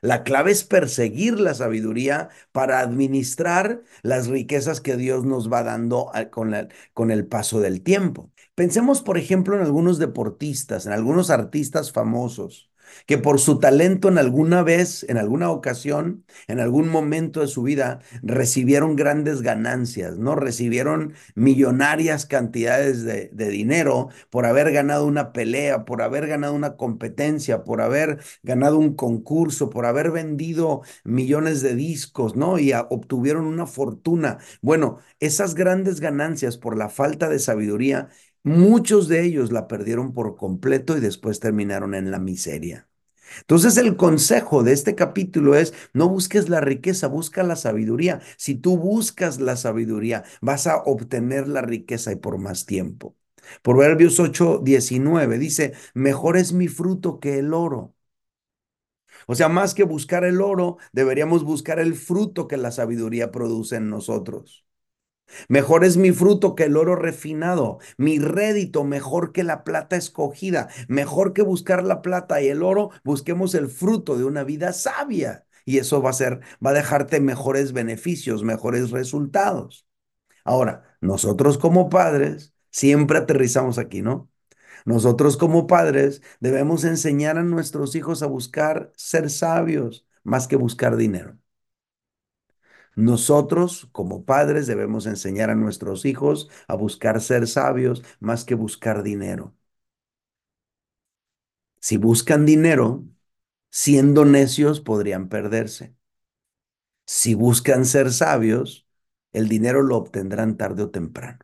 La 0.02 0.24
clave 0.24 0.52
es 0.52 0.64
perseguir 0.64 1.40
la 1.40 1.54
sabiduría 1.54 2.30
para 2.54 2.80
administrar 2.80 3.84
las 4.04 4.28
riquezas 4.28 4.82
que 4.82 4.98
Dios 4.98 5.26
nos 5.26 5.52
va 5.52 5.64
dando 5.64 6.12
con, 6.32 6.56
con 6.94 7.12
el 7.12 7.28
paso 7.28 7.60
del 7.60 7.84
tiempo. 7.84 8.32
Pensemos, 8.56 9.02
por 9.02 9.18
ejemplo, 9.18 9.56
en 9.56 9.62
algunos 9.64 10.00
deportistas, 10.00 10.86
en 10.86 10.94
algunos 10.94 11.30
artistas 11.30 11.92
famosos 11.92 12.69
que 13.06 13.18
por 13.18 13.40
su 13.40 13.60
talento 13.60 14.08
en 14.08 14.18
alguna 14.18 14.64
vez, 14.64 15.06
en 15.10 15.18
alguna 15.18 15.50
ocasión, 15.52 16.26
en 16.48 16.60
algún 16.60 16.90
momento 16.90 17.42
de 17.42 17.48
su 17.48 17.64
vida, 17.64 18.00
recibieron 18.22 18.96
grandes 18.96 19.42
ganancias, 19.42 20.18
¿no? 20.18 20.36
Recibieron 20.36 21.14
millonarias 21.36 22.26
cantidades 22.26 23.04
de, 23.04 23.30
dinero 23.50 24.10
por 24.30 24.46
haber 24.46 24.72
ganado 24.72 25.06
una 25.06 25.32
pelea, 25.34 25.86
por 25.86 26.02
haber 26.02 26.28
ganado 26.28 26.54
una 26.54 26.76
competencia, 26.76 27.64
por 27.64 27.82
haber 27.82 28.20
ganado 28.44 28.78
un 28.78 28.96
concurso, 28.96 29.70
por 29.70 29.86
haber 29.86 30.12
vendido 30.12 30.82
millones 31.04 31.62
de 31.62 31.76
discos, 31.76 32.36
¿no? 32.36 32.60
Y 32.60 32.74
obtuvieron 32.74 33.46
una 33.46 33.66
fortuna. 33.66 34.38
Bueno, 34.62 35.00
esas 35.20 35.56
grandes 35.56 36.00
ganancias 36.00 36.58
por 36.58 36.78
la 36.78 36.90
falta 36.90 37.30
de 37.30 37.40
sabiduría 37.40 38.10
Muchos 38.50 39.08
de 39.08 39.24
ellos 39.26 39.52
la 39.52 39.68
perdieron 39.68 40.14
por 40.14 40.36
completo 40.36 40.98
y 40.98 41.02
después 41.02 41.40
terminaron 41.40 41.94
en 41.94 42.10
la 42.12 42.18
miseria. 42.20 42.90
Entonces 43.42 43.78
el 43.78 43.98
consejo 43.98 44.64
de 44.64 44.74
este 44.74 44.96
capítulo 44.96 45.56
es, 45.56 45.74
no 45.94 46.10
busques 46.10 46.50
la 46.50 46.62
riqueza, 46.62 47.08
busca 47.08 47.44
la 47.44 47.56
sabiduría. 47.56 48.22
Si 48.38 48.56
tú 48.56 48.78
buscas 48.78 49.40
la 49.40 49.56
sabiduría, 49.58 50.24
vas 50.42 50.68
a 50.68 50.78
obtener 50.84 51.48
la 51.48 51.62
riqueza 51.62 52.12
y 52.12 52.18
por 52.18 52.40
más 52.40 52.66
tiempo. 52.66 53.16
Proverbios 53.64 54.20
8, 54.20 54.60
19 54.64 55.38
dice, 55.40 55.74
mejor 55.94 56.38
es 56.38 56.54
mi 56.54 56.68
fruto 56.68 57.20
que 57.20 57.40
el 57.40 57.54
oro. 57.54 57.96
O 59.28 59.36
sea, 59.36 59.48
más 59.50 59.74
que 59.74 59.84
buscar 59.84 60.24
el 60.26 60.42
oro, 60.42 60.78
deberíamos 60.92 61.44
buscar 61.46 61.80
el 61.80 61.96
fruto 61.96 62.48
que 62.50 62.58
la 62.58 62.72
sabiduría 62.72 63.32
produce 63.32 63.76
en 63.78 63.90
nosotros. 63.90 64.66
Mejor 65.48 65.84
es 65.84 65.98
mi 65.98 66.12
fruto 66.12 66.56
que 66.56 66.66
el 66.66 66.78
oro 66.78 66.96
refinado, 66.96 67.80
mi 67.98 68.20
rédito 68.20 68.84
mejor 68.84 69.32
que 69.32 69.44
la 69.44 69.64
plata 69.64 69.96
escogida. 69.96 70.70
Mejor 70.88 71.34
que 71.34 71.42
buscar 71.42 71.84
la 71.84 72.02
plata 72.02 72.42
y 72.42 72.48
el 72.48 72.64
oro, 72.64 72.92
busquemos 73.04 73.56
el 73.56 73.68
fruto 73.70 74.18
de 74.18 74.26
una 74.26 74.44
vida 74.44 74.74
sabia. 74.74 75.46
Y 75.66 75.78
eso 75.78 76.02
va 76.02 76.12
a 76.12 76.14
ser, 76.14 76.42
va 76.66 76.72
a 76.72 76.74
dejarte 76.74 77.20
mejores 77.20 77.74
beneficios, 77.74 78.44
mejores 78.44 78.92
resultados. 78.92 79.88
Ahora, 80.44 80.98
nosotros 81.02 81.58
como 81.58 81.90
padres, 81.90 82.54
siempre 82.72 83.18
aterrizamos 83.20 83.78
aquí, 83.78 84.02
¿no? 84.02 84.30
Nosotros 84.86 85.38
como 85.38 85.68
padres 85.68 86.22
debemos 86.40 86.84
enseñar 86.84 87.38
a 87.38 87.44
nuestros 87.44 87.96
hijos 87.96 88.24
a 88.24 88.28
buscar 88.28 88.92
ser 88.96 89.30
sabios 89.30 90.08
más 90.24 90.48
que 90.48 90.56
buscar 90.56 90.96
dinero. 90.98 91.38
Nosotros, 93.00 93.88
como 93.94 94.26
padres, 94.26 94.68
debemos 94.68 95.06
enseñar 95.08 95.50
a 95.50 95.56
nuestros 95.56 96.06
hijos 96.06 96.50
a 96.68 96.76
buscar 96.76 97.22
ser 97.22 97.48
sabios 97.48 98.04
más 98.20 98.46
que 98.46 98.56
buscar 98.56 99.04
dinero. 99.04 99.56
Si 101.82 101.98
buscan 101.98 102.46
dinero, 102.46 103.06
siendo 103.72 104.26
necios 104.26 104.82
podrían 104.82 105.30
perderse. 105.30 105.96
Si 107.06 107.34
buscan 107.34 107.86
ser 107.86 108.12
sabios, 108.14 108.88
el 109.34 109.48
dinero 109.50 109.82
lo 109.82 109.98
obtendrán 109.98 110.58
tarde 110.58 110.84
o 110.84 110.90
temprano. 110.92 111.40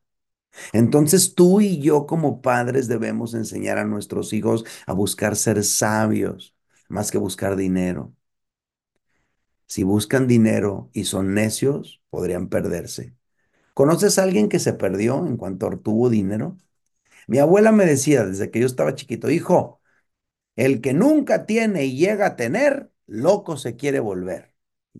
Entonces 0.73 1.35
tú 1.35 1.61
y 1.61 1.79
yo 1.81 2.07
como 2.07 2.41
padres 2.41 2.87
debemos 2.89 3.33
enseñar 3.35 3.77
a 3.79 3.85
nuestros 3.85 4.33
hijos 4.33 4.65
a 4.87 4.93
buscar 4.93 5.35
ser 5.37 5.63
sabios 5.65 6.55
más 6.89 7.11
que 7.11 7.17
buscar 7.19 7.55
dinero. 7.57 8.15
Si 9.67 9.83
buscan 9.83 10.27
dinero 10.27 10.89
y 10.93 11.05
son 11.05 11.33
necios, 11.33 12.01
podrían 12.09 12.49
perderse. 12.49 13.15
¿Conoces 13.73 14.19
a 14.19 14.23
alguien 14.23 14.49
que 14.49 14.59
se 14.59 14.73
perdió 14.73 15.25
en 15.27 15.37
cuanto 15.37 15.67
obtuvo 15.67 16.09
dinero? 16.09 16.57
Mi 17.27 17.39
abuela 17.39 17.71
me 17.71 17.85
decía 17.85 18.25
desde 18.25 18.51
que 18.51 18.59
yo 18.61 18.65
estaba 18.67 18.95
chiquito, 18.95 19.29
hijo, 19.31 19.81
el 20.55 20.81
que 20.81 20.93
nunca 20.93 21.45
tiene 21.45 21.85
y 21.85 21.97
llega 21.97 22.27
a 22.27 22.35
tener, 22.35 22.91
loco 23.07 23.57
se 23.57 23.75
quiere 23.75 23.99
volver. 23.99 24.53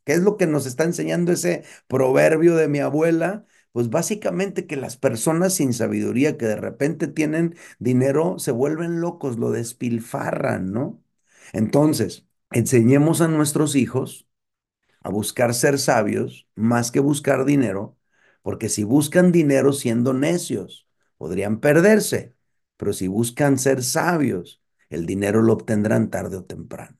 ¿Qué 0.06 0.13
es 0.13 0.21
lo 0.21 0.38
que 0.38 0.47
nos 0.47 0.65
está 0.65 0.84
enseñando 0.84 1.32
ese 1.32 1.63
proverbio 1.88 2.56
de 2.56 2.67
mi 2.67 2.80
abuela? 2.80 3.45
Pues 3.71 3.89
básicamente 3.89 4.67
que 4.67 4.75
las 4.78 4.97
personas 4.97 5.54
sin 5.56 5.73
sabiduría 5.73 6.38
que 6.38 6.45
de 6.45 6.56
repente 6.58 7.08
tienen 7.08 7.56
dinero 7.80 8.39
se 8.39 8.51
vuelven 8.51 9.01
locos, 9.01 9.38
lo 9.38 9.51
despilfarran, 9.51 10.71
¿no? 10.71 11.01
Entonces, 11.54 12.25
enseñemos 12.51 13.21
a 13.21 13.28
nuestros 13.28 13.75
hijos 13.75 14.25
a 15.06 15.10
buscar 15.12 15.54
ser 15.54 15.78
sabios 15.78 16.48
más 16.56 16.91
que 16.91 17.00
buscar 17.00 17.46
dinero, 17.46 17.96
porque 18.41 18.70
si 18.70 18.84
buscan 18.84 19.32
dinero 19.32 19.72
siendo 19.72 20.13
necios, 20.13 20.88
podrían 21.18 21.60
perderse, 21.60 22.36
pero 22.76 22.91
si 22.91 23.08
buscan 23.08 23.60
ser 23.60 23.84
sabios, 23.84 24.63
el 24.89 25.06
dinero 25.06 25.44
lo 25.44 25.54
obtendrán 25.54 26.10
tarde 26.10 26.38
o 26.38 26.46
temprano. 26.46 26.98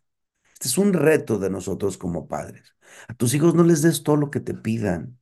Este 0.54 0.68
es 0.68 0.78
un 0.78 0.94
reto 0.94 1.40
de 1.40 1.50
nosotros 1.50 1.98
como 1.98 2.28
padres. 2.28 2.76
A 3.08 3.16
tus 3.16 3.34
hijos 3.34 3.56
no 3.56 3.64
les 3.64 3.82
des 3.82 4.04
todo 4.04 4.18
lo 4.18 4.30
que 4.30 4.40
te 4.40 4.54
pidan 4.54 5.18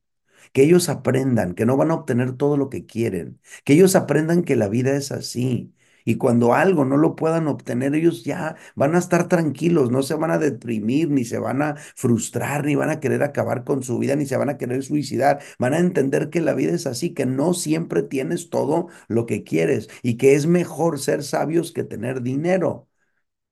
que 0.52 0.62
ellos 0.64 0.88
aprendan 0.90 1.54
que 1.54 1.66
no 1.66 1.76
van 1.76 1.90
a 1.90 1.94
obtener 1.94 2.36
todo 2.36 2.56
lo 2.56 2.70
que 2.70 2.86
quieren, 2.86 3.40
que 3.64 3.74
ellos 3.74 3.96
aprendan 3.96 4.44
que 4.44 4.56
la 4.56 4.68
vida 4.68 4.96
es 4.96 5.12
así. 5.12 5.74
Y 6.04 6.16
cuando 6.16 6.54
algo 6.54 6.84
no 6.84 6.96
lo 6.96 7.16
puedan 7.16 7.48
obtener, 7.48 7.94
ellos 7.94 8.24
ya 8.24 8.56
van 8.74 8.94
a 8.94 8.98
estar 8.98 9.28
tranquilos, 9.28 9.90
no 9.90 10.02
se 10.02 10.14
van 10.14 10.30
a 10.30 10.38
deprimir, 10.38 11.10
ni 11.10 11.24
se 11.24 11.38
van 11.38 11.62
a 11.62 11.76
frustrar, 11.96 12.64
ni 12.64 12.74
van 12.74 12.90
a 12.90 13.00
querer 13.00 13.22
acabar 13.22 13.64
con 13.64 13.82
su 13.82 13.98
vida, 13.98 14.14
ni 14.16 14.26
se 14.26 14.36
van 14.36 14.50
a 14.50 14.58
querer 14.58 14.82
suicidar. 14.82 15.40
Van 15.58 15.74
a 15.74 15.78
entender 15.78 16.30
que 16.30 16.40
la 16.40 16.54
vida 16.54 16.72
es 16.72 16.86
así, 16.86 17.14
que 17.14 17.26
no 17.26 17.54
siempre 17.54 18.02
tienes 18.02 18.50
todo 18.50 18.88
lo 19.08 19.26
que 19.26 19.44
quieres 19.44 19.88
y 20.02 20.16
que 20.16 20.34
es 20.34 20.46
mejor 20.46 21.00
ser 21.00 21.22
sabios 21.22 21.72
que 21.72 21.84
tener 21.84 22.22
dinero. 22.22 22.88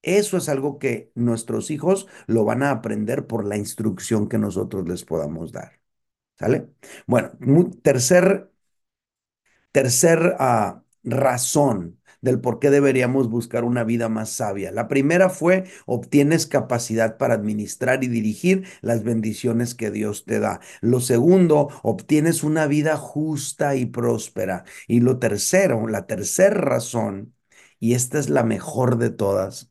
Eso 0.02 0.36
es 0.36 0.48
algo 0.48 0.78
que 0.78 1.12
nuestros 1.14 1.70
hijos 1.70 2.08
lo 2.26 2.44
van 2.44 2.62
a 2.62 2.70
aprender 2.70 3.26
por 3.26 3.44
la 3.46 3.56
instrucción 3.56 4.28
que 4.28 4.38
nosotros 4.38 4.88
les 4.88 5.04
podamos 5.04 5.52
dar. 5.52 5.80
¿Sale? 6.38 6.70
Bueno, 7.06 7.32
tercer, 7.82 8.50
tercer 9.70 10.36
ah, 10.38 10.82
razón 11.04 12.00
del 12.22 12.40
por 12.40 12.58
qué 12.58 12.70
deberíamos 12.70 13.28
buscar 13.28 13.64
una 13.64 13.84
vida 13.84 14.08
más 14.08 14.30
sabia. 14.30 14.72
La 14.72 14.88
primera 14.88 15.28
fue, 15.28 15.64
obtienes 15.86 16.46
capacidad 16.46 17.18
para 17.18 17.34
administrar 17.34 18.02
y 18.04 18.08
dirigir 18.08 18.66
las 18.80 19.02
bendiciones 19.04 19.74
que 19.74 19.90
Dios 19.90 20.24
te 20.24 20.40
da. 20.40 20.60
Lo 20.80 21.00
segundo, 21.00 21.68
obtienes 21.82 22.42
una 22.44 22.66
vida 22.66 22.96
justa 22.96 23.76
y 23.76 23.86
próspera. 23.86 24.64
Y 24.88 25.00
lo 25.00 25.18
tercero, 25.18 25.86
la 25.88 26.06
tercera 26.06 26.54
razón, 26.54 27.34
y 27.78 27.94
esta 27.94 28.18
es 28.18 28.30
la 28.30 28.44
mejor 28.44 28.96
de 28.98 29.10
todas, 29.10 29.70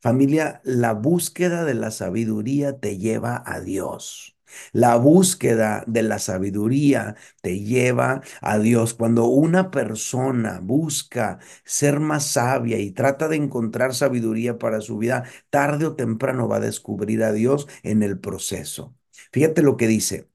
familia, 0.00 0.60
la 0.64 0.94
búsqueda 0.94 1.64
de 1.64 1.74
la 1.74 1.90
sabiduría 1.90 2.78
te 2.80 2.98
lleva 2.98 3.42
a 3.46 3.60
Dios. 3.60 4.35
La 4.72 4.96
búsqueda 4.96 5.84
de 5.86 6.02
la 6.02 6.18
sabiduría 6.18 7.16
te 7.42 7.60
lleva 7.60 8.22
a 8.40 8.58
Dios. 8.58 8.94
Cuando 8.94 9.26
una 9.26 9.70
persona 9.70 10.60
busca 10.62 11.38
ser 11.64 12.00
más 12.00 12.26
sabia 12.26 12.78
y 12.78 12.90
trata 12.92 13.28
de 13.28 13.36
encontrar 13.36 13.94
sabiduría 13.94 14.58
para 14.58 14.80
su 14.80 14.98
vida, 14.98 15.24
tarde 15.50 15.86
o 15.86 15.96
temprano 15.96 16.48
va 16.48 16.56
a 16.56 16.60
descubrir 16.60 17.22
a 17.22 17.32
Dios 17.32 17.66
en 17.82 18.02
el 18.02 18.18
proceso. 18.18 18.94
Fíjate 19.32 19.62
lo 19.62 19.76
que 19.76 19.86
dice, 19.88 20.28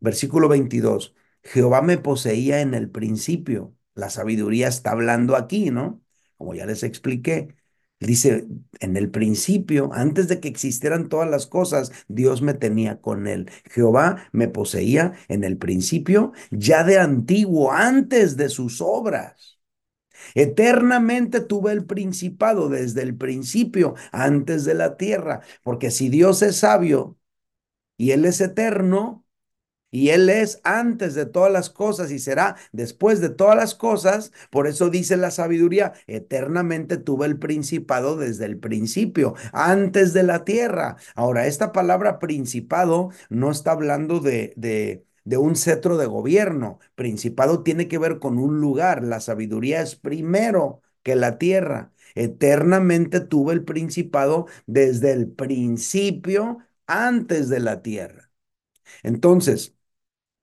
versículo 0.00 0.48
22, 0.48 1.14
Jehová 1.42 1.82
me 1.82 1.98
poseía 1.98 2.60
en 2.60 2.74
el 2.74 2.90
principio. 2.90 3.74
La 3.94 4.10
sabiduría 4.10 4.68
está 4.68 4.92
hablando 4.92 5.36
aquí, 5.36 5.70
¿no? 5.70 6.02
Como 6.36 6.54
ya 6.54 6.66
les 6.66 6.82
expliqué. 6.82 7.56
Dice, 8.02 8.46
en 8.80 8.96
el 8.96 9.10
principio, 9.10 9.90
antes 9.92 10.26
de 10.28 10.40
que 10.40 10.48
existieran 10.48 11.08
todas 11.08 11.30
las 11.30 11.46
cosas, 11.46 11.92
Dios 12.08 12.42
me 12.42 12.54
tenía 12.54 13.00
con 13.00 13.28
él. 13.28 13.48
Jehová 13.70 14.28
me 14.32 14.48
poseía 14.48 15.12
en 15.28 15.44
el 15.44 15.56
principio, 15.56 16.32
ya 16.50 16.82
de 16.84 16.98
antiguo, 16.98 17.70
antes 17.72 18.36
de 18.36 18.48
sus 18.48 18.80
obras. 18.80 19.60
Eternamente 20.34 21.40
tuve 21.40 21.72
el 21.72 21.84
principado 21.86 22.68
desde 22.68 23.02
el 23.02 23.16
principio, 23.16 23.94
antes 24.12 24.64
de 24.64 24.74
la 24.74 24.96
tierra, 24.96 25.40
porque 25.62 25.90
si 25.90 26.08
Dios 26.08 26.42
es 26.42 26.56
sabio 26.56 27.18
y 27.96 28.12
Él 28.12 28.24
es 28.26 28.40
eterno, 28.40 29.26
y 29.92 30.08
Él 30.08 30.28
es 30.30 30.60
antes 30.64 31.14
de 31.14 31.26
todas 31.26 31.52
las 31.52 31.70
cosas 31.70 32.10
y 32.10 32.18
será 32.18 32.56
después 32.72 33.20
de 33.20 33.28
todas 33.28 33.56
las 33.56 33.74
cosas. 33.74 34.32
Por 34.50 34.66
eso 34.66 34.90
dice 34.90 35.16
la 35.18 35.30
sabiduría, 35.30 35.92
eternamente 36.06 36.96
tuve 36.96 37.26
el 37.26 37.38
principado 37.38 38.16
desde 38.16 38.46
el 38.46 38.58
principio, 38.58 39.34
antes 39.52 40.14
de 40.14 40.22
la 40.24 40.44
tierra. 40.44 40.96
Ahora, 41.14 41.46
esta 41.46 41.72
palabra 41.72 42.18
principado 42.18 43.10
no 43.28 43.50
está 43.50 43.72
hablando 43.72 44.20
de, 44.20 44.54
de, 44.56 45.36
un 45.36 45.56
cetro 45.56 45.96
de 45.98 46.06
gobierno. 46.06 46.78
Principado 46.94 47.62
tiene 47.62 47.86
que 47.88 47.98
ver 47.98 48.18
con 48.18 48.38
un 48.38 48.60
lugar. 48.60 49.02
La 49.04 49.20
sabiduría 49.20 49.82
es 49.82 49.94
primero 49.96 50.80
que 51.02 51.16
la 51.16 51.38
tierra. 51.38 51.92
Eternamente 52.14 53.20
tuve 53.20 53.52
el 53.54 53.64
principado 53.64 54.46
desde 54.66 55.12
el 55.12 55.28
principio, 55.30 56.58
antes 56.86 57.48
de 57.48 57.60
la 57.60 57.82
tierra. 57.82 58.30
Entonces, 59.02 59.74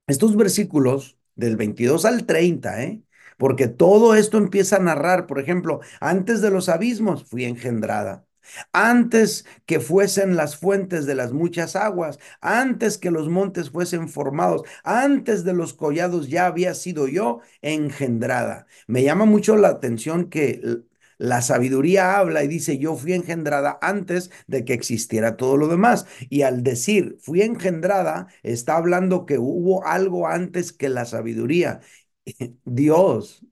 estos 0.09 0.35
versículos 0.35 1.17
del 1.35 1.55
22 1.57 2.05
al 2.05 2.25
30, 2.25 2.83
¿eh? 2.83 3.01
Porque 3.37 3.67
todo 3.67 4.15
esto 4.15 4.37
empieza 4.37 4.77
a 4.77 4.79
narrar, 4.79 5.25
por 5.27 5.39
ejemplo, 5.39 5.79
antes 6.01 6.41
de 6.41 6.51
los 6.51 6.67
abismos 6.69 7.23
fui 7.25 7.45
engendrada. 7.45 8.25
Antes 8.73 9.45
que 9.65 9.79
fuesen 9.79 10.35
las 10.35 10.57
fuentes 10.57 11.05
de 11.05 11.15
las 11.15 11.33
muchas 11.33 11.75
aguas, 11.75 12.19
antes 12.41 12.97
que 12.97 13.11
los 13.11 13.29
montes 13.29 13.69
fuesen 13.69 14.09
formados, 14.09 14.63
antes 14.83 15.43
de 15.43 15.53
los 15.53 15.73
collados 15.73 16.29
ya 16.29 16.47
había 16.47 16.73
sido 16.73 17.07
yo 17.07 17.41
engendrada. 17.61 18.65
Me 18.87 19.03
llama 19.03 19.25
mucho 19.25 19.55
la 19.55 19.69
atención 19.69 20.29
que 20.29 20.81
la 21.19 21.41
sabiduría 21.43 22.17
habla 22.17 22.43
y 22.43 22.47
dice, 22.49 22.79
yo 22.79 22.95
fui 22.97 23.13
engendrada 23.13 23.77
antes 23.83 24.31
de 24.47 24.65
que 24.65 24.73
existiera 24.73 25.37
todo 25.37 25.57
lo 25.57 25.67
demás. 25.69 26.07
Y 26.29 26.41
al 26.43 26.63
decir, 26.63 27.17
fui 27.21 27.41
engendrada, 27.43 28.27
está 28.43 28.77
hablando 28.77 29.27
que 29.27 29.37
hubo 29.39 29.85
algo 29.85 30.27
antes 30.27 30.73
que 30.73 30.89
la 30.89 31.05
sabiduría. 31.05 31.81
Dios 32.65 33.45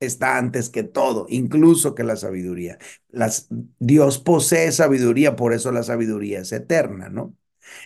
está 0.00 0.38
antes 0.38 0.70
que 0.70 0.82
todo, 0.82 1.26
incluso 1.28 1.94
que 1.94 2.04
la 2.04 2.16
sabiduría. 2.16 2.78
Dios 3.78 4.18
posee 4.18 4.72
sabiduría, 4.72 5.36
por 5.36 5.52
eso 5.52 5.72
la 5.72 5.82
sabiduría 5.82 6.40
es 6.40 6.52
eterna, 6.52 7.08
¿no? 7.08 7.34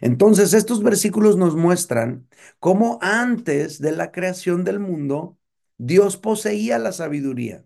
Entonces, 0.00 0.54
estos 0.54 0.82
versículos 0.82 1.36
nos 1.36 1.54
muestran 1.56 2.28
cómo 2.58 2.98
antes 3.02 3.80
de 3.80 3.92
la 3.92 4.10
creación 4.12 4.64
del 4.64 4.80
mundo, 4.80 5.38
Dios 5.78 6.16
poseía 6.16 6.78
la 6.78 6.92
sabiduría. 6.92 7.64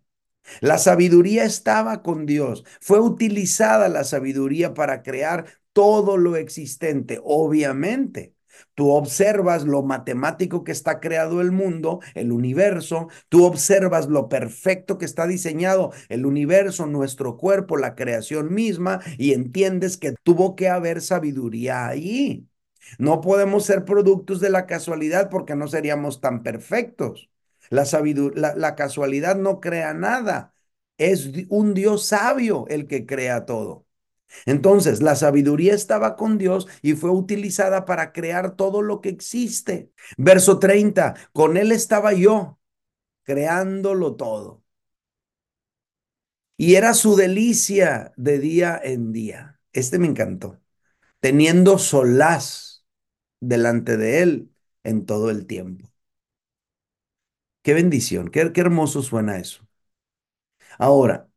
La 0.60 0.78
sabiduría 0.78 1.44
estaba 1.44 2.02
con 2.02 2.26
Dios. 2.26 2.64
Fue 2.80 3.00
utilizada 3.00 3.88
la 3.88 4.04
sabiduría 4.04 4.74
para 4.74 5.02
crear 5.02 5.46
todo 5.72 6.16
lo 6.16 6.36
existente, 6.36 7.20
obviamente. 7.24 8.34
Tú 8.74 8.90
observas 8.90 9.64
lo 9.64 9.82
matemático 9.82 10.62
que 10.64 10.72
está 10.72 11.00
creado 11.00 11.40
el 11.40 11.52
mundo, 11.52 12.00
el 12.14 12.32
universo, 12.32 13.08
tú 13.28 13.44
observas 13.44 14.06
lo 14.08 14.28
perfecto 14.28 14.98
que 14.98 15.04
está 15.04 15.26
diseñado 15.26 15.92
el 16.08 16.26
universo, 16.26 16.86
nuestro 16.86 17.36
cuerpo, 17.36 17.76
la 17.76 17.94
creación 17.94 18.52
misma, 18.54 19.00
y 19.18 19.32
entiendes 19.32 19.96
que 19.96 20.14
tuvo 20.22 20.54
que 20.56 20.68
haber 20.68 21.00
sabiduría 21.00 21.86
allí. 21.88 22.48
No 22.98 23.20
podemos 23.20 23.64
ser 23.64 23.84
productos 23.84 24.40
de 24.40 24.50
la 24.50 24.66
casualidad 24.66 25.30
porque 25.30 25.56
no 25.56 25.68
seríamos 25.68 26.20
tan 26.20 26.42
perfectos. 26.42 27.31
La, 27.72 28.54
la, 28.54 28.74
casualidad 28.76 29.36
no 29.36 29.60
crea 29.60 29.94
nada. 29.94 30.54
Es 30.98 31.30
un 31.48 31.74
Dios 31.74 32.04
sabio 32.06 32.66
el 32.68 32.86
que 32.86 33.06
crea 33.06 33.46
todo. 33.46 33.86
Entonces, 34.46 35.02
la 35.02 35.16
sabiduría 35.16 35.74
estaba 35.74 36.16
con 36.16 36.38
Dios 36.38 36.68
y 36.82 36.94
fue 36.94 37.10
utilizada 37.10 37.84
para 37.86 38.12
crear 38.12 38.56
todo 38.56 38.82
lo 38.82 39.00
que 39.00 39.08
existe. 39.10 39.90
Verso 40.18 40.58
30, 40.58 41.14
con 41.32 41.56
Él 41.56 41.72
estaba 41.72 42.12
yo, 42.12 42.58
creándolo 43.24 44.16
todo. 44.16 44.62
Y 46.56 46.74
era 46.76 46.94
su 46.94 47.16
delicia 47.16 48.12
de 48.16 48.38
día 48.38 48.80
en 48.82 49.12
día. 49.12 49.60
Este 49.72 49.98
me 49.98 50.06
encantó. 50.08 50.60
Teniendo 51.20 51.78
solaz 51.78 52.84
delante 53.40 53.96
de 53.96 54.22
Él 54.22 54.52
en 54.84 55.06
todo 55.06 55.30
el 55.30 55.46
tiempo. 55.46 55.91
Qué 57.62 57.74
bendición, 57.74 58.28
qué, 58.30 58.52
hermoso 58.56 59.02
suena 59.02 59.38
eso. 59.38 59.66
Ahora, 60.78 61.28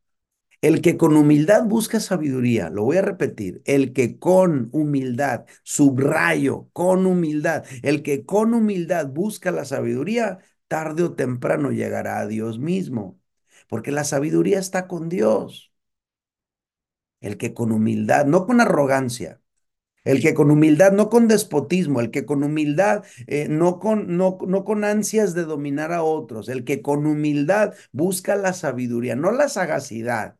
el 0.61 0.81
que 0.81 0.97
con 0.97 1.17
humildad 1.17 1.65
busca 1.65 1.99
sabiduría, 2.01 2.69
lo 2.69 2.83
voy 2.85 2.97
a 2.97 3.03
repetir, 3.03 3.61
el 3.65 3.93
que 3.93 4.19
con 4.19 4.69
humildad, 4.73 5.45
subrayo, 5.63 6.69
con 6.73 7.05
humildad, 7.05 7.65
el 7.83 8.03
que 8.03 8.25
con 8.25 8.53
humildad 8.53 9.07
busca 9.09 9.51
la 9.51 9.65
sabiduría, 9.65 10.39
tarde 10.67 11.03
o 11.03 11.15
temprano 11.15 11.71
llegará 11.71 12.19
a 12.19 12.27
Dios 12.27 12.59
mismo, 12.59 13.19
porque 13.69 13.91
la 13.91 14.05
sabiduría 14.05 14.59
está 14.59 14.87
con 14.87 15.09
Dios. 15.09 15.73
El 17.19 17.37
que 17.37 17.53
con 17.53 17.73
humildad, 17.73 18.25
no 18.25 18.45
con 18.45 18.61
arrogancia, 18.61 19.41
el 20.05 20.21
que 20.21 20.33
con 20.33 20.51
humildad, 20.51 20.91
no 20.93 21.09
con 21.09 21.27
despotismo, 21.27 21.99
el 22.01 22.11
que 22.11 22.25
con 22.25 22.43
humildad, 22.43 23.03
eh, 23.27 23.47
no, 23.49 23.79
con, 23.79 24.15
no, 24.17 24.37
no 24.47 24.63
con 24.65 24.83
ansias 24.85 25.33
de 25.33 25.43
dominar 25.45 25.91
a 25.93 26.03
otros, 26.03 26.47
el 26.49 26.63
que 26.63 26.81
con 26.81 27.05
humildad 27.05 27.73
busca 27.91 28.35
la 28.35 28.53
sabiduría, 28.53 29.15
no 29.15 29.31
la 29.31 29.49
sagacidad. 29.49 30.37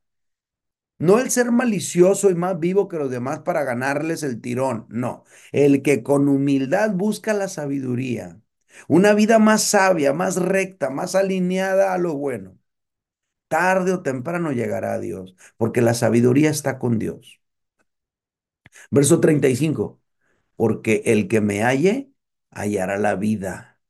No 0.97 1.19
el 1.19 1.30
ser 1.30 1.51
malicioso 1.51 2.30
y 2.30 2.36
más 2.36 2.60
vivo 2.60 2.88
que 2.88 2.97
los 2.97 3.12
demás 3.12 3.39
para 3.39 3.63
ganarles 3.63 4.23
el 4.23 4.39
tirón, 4.41 4.86
no. 4.89 5.25
El 5.51 5.82
que 5.82 6.04
con 6.04 6.28
humildad 6.30 6.91
busca 6.93 7.34
la 7.34 7.49
sabiduría, 7.49 8.39
una 8.88 9.13
vida 9.13 9.38
más 9.39 9.63
sabia, 9.63 10.13
más 10.13 10.38
recta, 10.38 10.89
más 10.89 11.15
alineada 11.15 11.93
a 11.93 11.97
lo 11.97 12.15
bueno. 12.15 12.58
Tarde 13.49 13.93
o 13.93 14.04
temprano 14.04 14.51
llegará 14.54 14.93
a 14.95 14.99
Dios, 14.99 15.36
porque 15.58 15.82
la 15.82 15.93
sabiduría 15.95 16.49
está 16.51 16.80
con 16.80 16.99
Dios. 16.99 17.41
Verso 18.91 19.19
35, 19.19 20.01
porque 20.55 21.03
el 21.05 21.27
que 21.27 21.41
me 21.41 21.63
halle 21.63 22.11
hallará 22.51 22.97
la 22.97 23.15
vida 23.15 23.81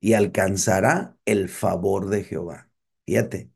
y 0.00 0.14
alcanzará 0.14 1.16
el 1.24 1.48
favor 1.48 2.08
de 2.08 2.24
Jehová. 2.24 2.70
Fíjate, 3.06 3.50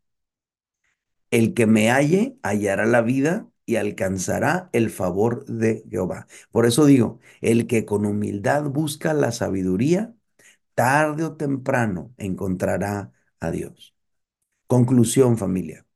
el 1.30 1.54
que 1.54 1.66
me 1.66 1.90
halle 1.90 2.38
hallará 2.42 2.87
la 2.87 3.02
vida 3.02 3.48
y 3.66 3.76
alcanzará 3.76 4.68
el 4.72 4.90
favor 4.90 5.44
de 5.46 5.85
Jehová. 5.90 6.26
Por 6.50 6.66
eso 6.66 6.85
digo, 6.87 7.20
el 7.40 7.66
que 7.66 7.85
con 7.85 8.06
humildad 8.06 8.64
busca 8.64 9.14
la 9.14 9.32
sabiduría, 9.32 10.14
tarde 10.74 11.24
o 11.24 11.37
temprano 11.37 12.14
encontrará 12.18 13.12
a 13.40 13.50
Dios. 13.50 13.94
Conclusión, 14.68 15.38
familia. 15.38 15.87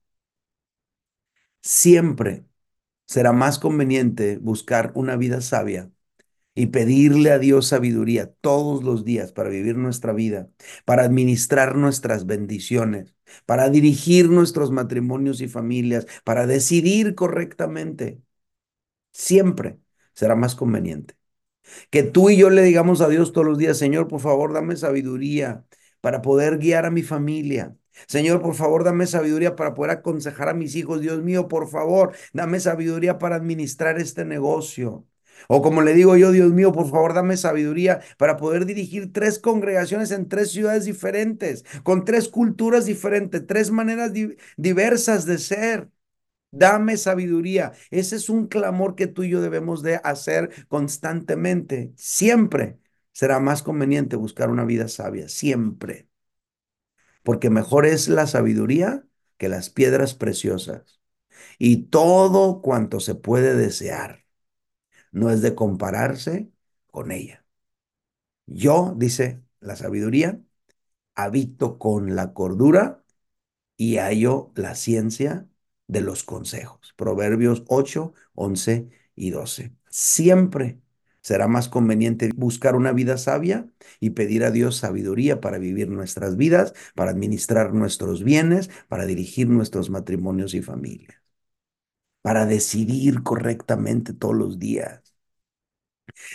Siempre 1.60 2.46
será 3.06 3.32
más 3.32 3.58
conveniente 3.58 4.38
buscar 4.38 4.92
una 4.94 5.16
vida 5.16 5.40
sabia 5.40 5.90
y 6.54 6.66
pedirle 6.68 7.32
a 7.32 7.38
Dios 7.38 7.68
sabiduría 7.68 8.32
todos 8.40 8.82
los 8.84 9.04
días 9.04 9.32
para 9.32 9.50
vivir 9.50 9.76
nuestra 9.76 10.12
vida, 10.12 10.48
para 10.86 11.04
administrar 11.04 11.76
nuestras 11.76 12.26
bendiciones, 12.26 13.14
para 13.46 13.68
dirigir 13.70 14.30
nuestros 14.30 14.70
matrimonios 14.70 15.40
y 15.42 15.48
familias, 15.48 16.06
para 16.24 16.46
decidir 16.46 17.14
correctamente. 17.14 18.22
Siempre 19.12 19.78
será 20.14 20.36
más 20.36 20.54
conveniente. 20.54 21.14
Que 21.90 22.02
tú 22.04 22.30
y 22.30 22.36
yo 22.38 22.50
le 22.50 22.62
digamos 22.62 23.00
a 23.02 23.08
Dios 23.08 23.32
todos 23.32 23.46
los 23.46 23.58
días, 23.58 23.78
Señor, 23.78 24.08
por 24.08 24.20
favor, 24.20 24.52
dame 24.54 24.76
sabiduría 24.76 25.66
para 26.00 26.22
poder 26.22 26.58
guiar 26.58 26.86
a 26.86 26.90
mi 26.90 27.02
familia. 27.02 27.76
Señor, 28.06 28.42
por 28.42 28.54
favor, 28.54 28.84
dame 28.84 29.06
sabiduría 29.06 29.56
para 29.56 29.74
poder 29.74 29.90
aconsejar 29.92 30.48
a 30.48 30.54
mis 30.54 30.74
hijos. 30.76 31.00
Dios 31.00 31.22
mío, 31.22 31.48
por 31.48 31.68
favor, 31.68 32.14
dame 32.32 32.60
sabiduría 32.60 33.18
para 33.18 33.36
administrar 33.36 33.98
este 34.00 34.24
negocio. 34.24 35.06
O 35.48 35.62
como 35.62 35.82
le 35.82 35.94
digo 35.94 36.16
yo, 36.16 36.30
Dios 36.32 36.52
mío, 36.52 36.72
por 36.72 36.88
favor, 36.90 37.14
dame 37.14 37.36
sabiduría 37.36 38.00
para 38.18 38.36
poder 38.36 38.64
dirigir 38.66 39.12
tres 39.12 39.38
congregaciones 39.38 40.10
en 40.10 40.28
tres 40.28 40.50
ciudades 40.50 40.84
diferentes, 40.86 41.64
con 41.82 42.04
tres 42.04 42.28
culturas 42.28 42.86
diferentes, 42.86 43.46
tres 43.46 43.70
maneras 43.70 44.12
diversas 44.56 45.26
de 45.26 45.38
ser. 45.38 45.90
Dame 46.50 46.96
sabiduría. 46.96 47.72
Ese 47.90 48.16
es 48.16 48.28
un 48.30 48.46
clamor 48.46 48.94
que 48.94 49.06
tú 49.06 49.24
y 49.24 49.30
yo 49.30 49.40
debemos 49.42 49.82
de 49.82 49.96
hacer 50.02 50.50
constantemente. 50.68 51.92
Siempre 51.96 52.78
será 53.12 53.40
más 53.40 53.62
conveniente 53.62 54.16
buscar 54.16 54.50
una 54.50 54.64
vida 54.64 54.88
sabia, 54.88 55.28
siempre. 55.28 56.08
Porque 57.26 57.50
mejor 57.50 57.86
es 57.86 58.06
la 58.06 58.28
sabiduría 58.28 59.04
que 59.36 59.48
las 59.48 59.68
piedras 59.68 60.14
preciosas 60.14 61.00
y 61.58 61.86
todo 61.86 62.62
cuanto 62.62 63.00
se 63.00 63.16
puede 63.16 63.56
desear 63.56 64.24
no 65.10 65.30
es 65.30 65.42
de 65.42 65.56
compararse 65.56 66.52
con 66.86 67.10
ella. 67.10 67.44
Yo, 68.46 68.94
dice 68.96 69.42
la 69.58 69.74
sabiduría, 69.74 70.40
habito 71.16 71.80
con 71.80 72.14
la 72.14 72.32
cordura 72.32 73.04
y 73.76 73.96
hallo 73.96 74.52
la 74.54 74.76
ciencia 74.76 75.48
de 75.88 76.02
los 76.02 76.22
consejos. 76.22 76.94
Proverbios 76.96 77.64
8, 77.66 78.14
11 78.34 78.88
y 79.16 79.30
12. 79.30 79.74
Siempre 79.90 80.80
será 81.26 81.48
más 81.48 81.68
conveniente 81.68 82.30
buscar 82.36 82.76
una 82.76 82.92
vida 82.92 83.18
sabia 83.18 83.66
y 84.00 84.10
pedir 84.10 84.44
a 84.44 84.50
Dios 84.52 84.76
sabiduría 84.76 85.40
para 85.40 85.58
vivir 85.58 85.88
nuestras 85.90 86.36
vidas, 86.36 86.72
para 86.94 87.10
administrar 87.10 87.74
nuestros 87.74 88.22
bienes, 88.22 88.70
para 88.88 89.06
dirigir 89.06 89.48
nuestros 89.48 89.90
matrimonios 89.90 90.54
y 90.54 90.62
familias, 90.62 91.16
para 92.22 92.44
decidir 92.46 93.22
correctamente 93.22 94.12
todos 94.12 94.34
los 94.36 94.58
días 94.58 95.14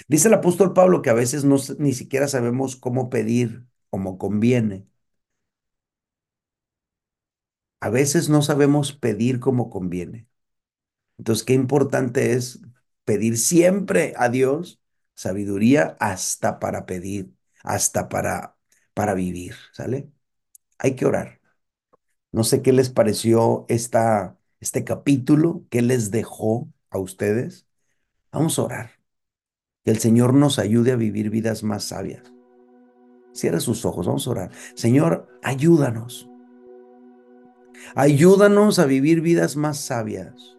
Dice 0.07 0.27
el 0.27 0.33
apóstol 0.35 0.73
Pablo 0.73 1.01
que 1.01 1.09
a 1.09 1.13
veces 1.13 1.43
no, 1.45 1.55
ni 1.79 1.93
siquiera 1.93 2.27
sabemos 2.27 2.75
cómo 2.75 3.09
pedir 3.09 3.65
como 3.89 4.17
conviene. 4.17 4.87
A 7.79 7.89
veces 7.89 8.29
no 8.29 8.41
sabemos 8.41 8.93
pedir 8.93 9.39
como 9.39 9.69
conviene. 9.69 10.27
Entonces, 11.19 11.45
qué 11.45 11.53
importante 11.55 12.33
es 12.35 12.61
pedir 13.05 13.37
siempre 13.39 14.13
a 14.17 14.29
Dios 14.29 14.80
sabiduría 15.21 15.95
hasta 15.99 16.59
para 16.59 16.87
pedir, 16.87 17.31
hasta 17.63 18.09
para, 18.09 18.57
para 18.95 19.13
vivir, 19.13 19.55
¿sale? 19.71 20.09
Hay 20.79 20.95
que 20.95 21.05
orar. 21.05 21.39
No 22.31 22.43
sé 22.43 22.63
qué 22.63 22.73
les 22.73 22.89
pareció 22.89 23.65
esta, 23.69 24.39
este 24.59 24.83
capítulo, 24.83 25.63
qué 25.69 25.83
les 25.83 26.09
dejó 26.09 26.71
a 26.89 26.97
ustedes. 26.97 27.67
Vamos 28.31 28.57
a 28.57 28.63
orar. 28.63 28.91
Que 29.83 29.91
el 29.91 29.99
Señor 29.99 30.33
nos 30.33 30.57
ayude 30.57 30.91
a 30.91 30.95
vivir 30.95 31.29
vidas 31.29 31.61
más 31.61 31.83
sabias. 31.83 32.33
Cierra 33.31 33.59
sus 33.59 33.85
ojos, 33.85 34.07
vamos 34.07 34.25
a 34.25 34.31
orar. 34.31 34.51
Señor, 34.73 35.27
ayúdanos. 35.43 36.27
Ayúdanos 37.93 38.79
a 38.79 38.85
vivir 38.85 39.21
vidas 39.21 39.55
más 39.55 39.79
sabias. 39.79 40.57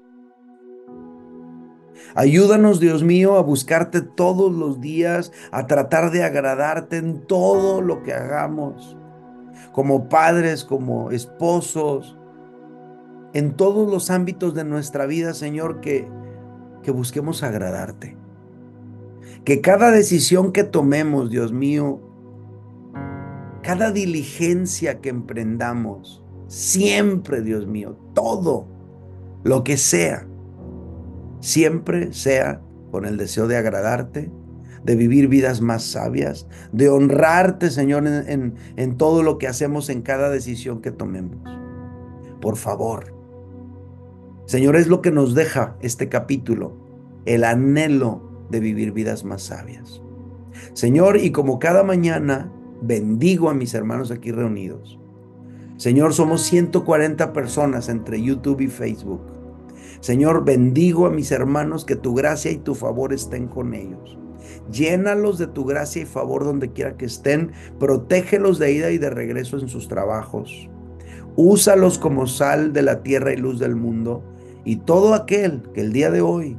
Ayúdanos, 2.14 2.80
Dios 2.80 3.02
mío, 3.02 3.36
a 3.36 3.42
buscarte 3.42 4.02
todos 4.02 4.52
los 4.52 4.80
días, 4.80 5.32
a 5.50 5.66
tratar 5.66 6.10
de 6.10 6.24
agradarte 6.24 6.98
en 6.98 7.26
todo 7.26 7.80
lo 7.80 8.02
que 8.02 8.12
hagamos, 8.12 8.96
como 9.72 10.08
padres, 10.08 10.64
como 10.64 11.10
esposos, 11.10 12.18
en 13.32 13.54
todos 13.56 13.90
los 13.90 14.10
ámbitos 14.10 14.54
de 14.54 14.64
nuestra 14.64 15.06
vida, 15.06 15.32
Señor, 15.32 15.80
que, 15.80 16.06
que 16.82 16.90
busquemos 16.90 17.42
agradarte. 17.42 18.16
Que 19.44 19.60
cada 19.60 19.90
decisión 19.90 20.52
que 20.52 20.64
tomemos, 20.64 21.30
Dios 21.30 21.52
mío, 21.52 22.00
cada 23.62 23.90
diligencia 23.90 25.00
que 25.00 25.08
emprendamos, 25.08 26.22
siempre, 26.46 27.40
Dios 27.40 27.66
mío, 27.66 27.96
todo 28.12 28.66
lo 29.44 29.64
que 29.64 29.76
sea, 29.76 30.26
siempre 31.42 32.12
sea 32.14 32.62
con 32.90 33.04
el 33.04 33.18
deseo 33.18 33.48
de 33.48 33.56
agradarte, 33.56 34.30
de 34.84 34.96
vivir 34.96 35.28
vidas 35.28 35.60
más 35.60 35.82
sabias, 35.82 36.46
de 36.72 36.88
honrarte, 36.88 37.70
Señor, 37.70 38.06
en, 38.06 38.96
todo 38.96 39.22
lo 39.22 39.38
que 39.38 39.48
hacemos, 39.48 39.90
en 39.90 40.02
cada 40.02 40.30
decisión 40.30 40.80
que 40.80 40.90
tomemos. 40.90 41.38
Por 42.40 42.56
favor. 42.56 43.14
Señor, 44.46 44.76
es 44.76 44.88
lo 44.88 45.02
que 45.02 45.10
nos 45.10 45.34
deja 45.34 45.76
este 45.80 46.08
capítulo, 46.08 46.76
el 47.26 47.44
anhelo 47.44 48.46
de 48.50 48.60
vivir 48.60 48.92
vidas 48.92 49.24
más 49.24 49.42
sabias. 49.42 50.00
Señor, 50.74 51.16
y 51.16 51.30
como 51.30 51.58
cada 51.58 51.82
mañana 51.82 52.52
bendigo 52.82 53.50
a 53.50 53.54
mis 53.54 53.74
hermanos 53.74 54.10
aquí 54.10 54.32
reunidos. 54.32 54.98
Señor, 55.76 56.12
somos 56.12 56.42
140 56.42 57.32
personas 57.32 57.88
entre 57.88 58.22
YouTube 58.22 58.60
y 58.60 58.68
Facebook. 58.68 59.41
Señor, 60.02 60.44
bendigo 60.44 61.06
a 61.06 61.10
mis 61.10 61.30
hermanos 61.30 61.84
que 61.84 61.94
tu 61.94 62.12
gracia 62.12 62.50
y 62.50 62.56
tu 62.56 62.74
favor 62.74 63.12
estén 63.12 63.46
con 63.46 63.72
ellos. 63.72 64.18
Llénalos 64.72 65.38
de 65.38 65.46
tu 65.46 65.64
gracia 65.64 66.02
y 66.02 66.06
favor 66.06 66.42
donde 66.42 66.72
quiera 66.72 66.96
que 66.96 67.04
estén. 67.04 67.52
Protégelos 67.78 68.58
de 68.58 68.72
ida 68.72 68.90
y 68.90 68.98
de 68.98 69.10
regreso 69.10 69.60
en 69.60 69.68
sus 69.68 69.86
trabajos. 69.86 70.68
Úsalos 71.36 72.00
como 72.00 72.26
sal 72.26 72.72
de 72.72 72.82
la 72.82 73.04
tierra 73.04 73.32
y 73.32 73.36
luz 73.36 73.60
del 73.60 73.76
mundo. 73.76 74.24
Y 74.64 74.78
todo 74.78 75.14
aquel 75.14 75.62
que 75.72 75.82
el 75.82 75.92
día 75.92 76.10
de 76.10 76.20
hoy 76.20 76.58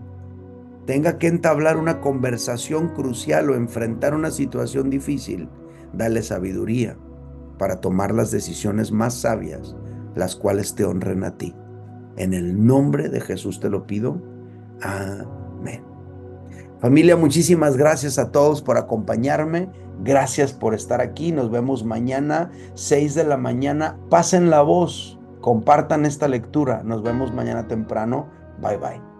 tenga 0.85 1.17
que 1.17 1.27
entablar 1.27 1.75
una 1.75 1.99
conversación 1.99 2.93
crucial 2.95 3.49
o 3.49 3.55
enfrentar 3.55 4.15
una 4.15 4.31
situación 4.31 4.89
difícil, 4.89 5.49
dale 5.91 6.23
sabiduría 6.23 6.95
para 7.59 7.81
tomar 7.81 8.13
las 8.13 8.31
decisiones 8.31 8.93
más 8.93 9.15
sabias, 9.15 9.75
las 10.15 10.37
cuales 10.37 10.75
te 10.75 10.85
honren 10.85 11.25
a 11.25 11.37
ti. 11.37 11.53
En 12.17 12.33
el 12.33 12.65
nombre 12.65 13.09
de 13.09 13.21
Jesús 13.21 13.59
te 13.59 13.69
lo 13.69 13.85
pido. 13.87 14.21
Amén. 14.81 15.83
Familia, 16.79 17.15
muchísimas 17.15 17.77
gracias 17.77 18.19
a 18.19 18.31
todos 18.31 18.61
por 18.61 18.77
acompañarme. 18.77 19.69
Gracias 20.03 20.51
por 20.51 20.73
estar 20.73 21.01
aquí. 21.01 21.31
Nos 21.31 21.49
vemos 21.49 21.85
mañana, 21.85 22.51
6 22.73 23.15
de 23.15 23.23
la 23.23 23.37
mañana. 23.37 23.97
Pasen 24.09 24.49
la 24.49 24.61
voz, 24.61 25.19
compartan 25.39 26.05
esta 26.05 26.27
lectura. 26.27 26.83
Nos 26.83 27.01
vemos 27.01 27.33
mañana 27.33 27.67
temprano. 27.67 28.27
Bye 28.61 28.77
bye. 28.77 29.12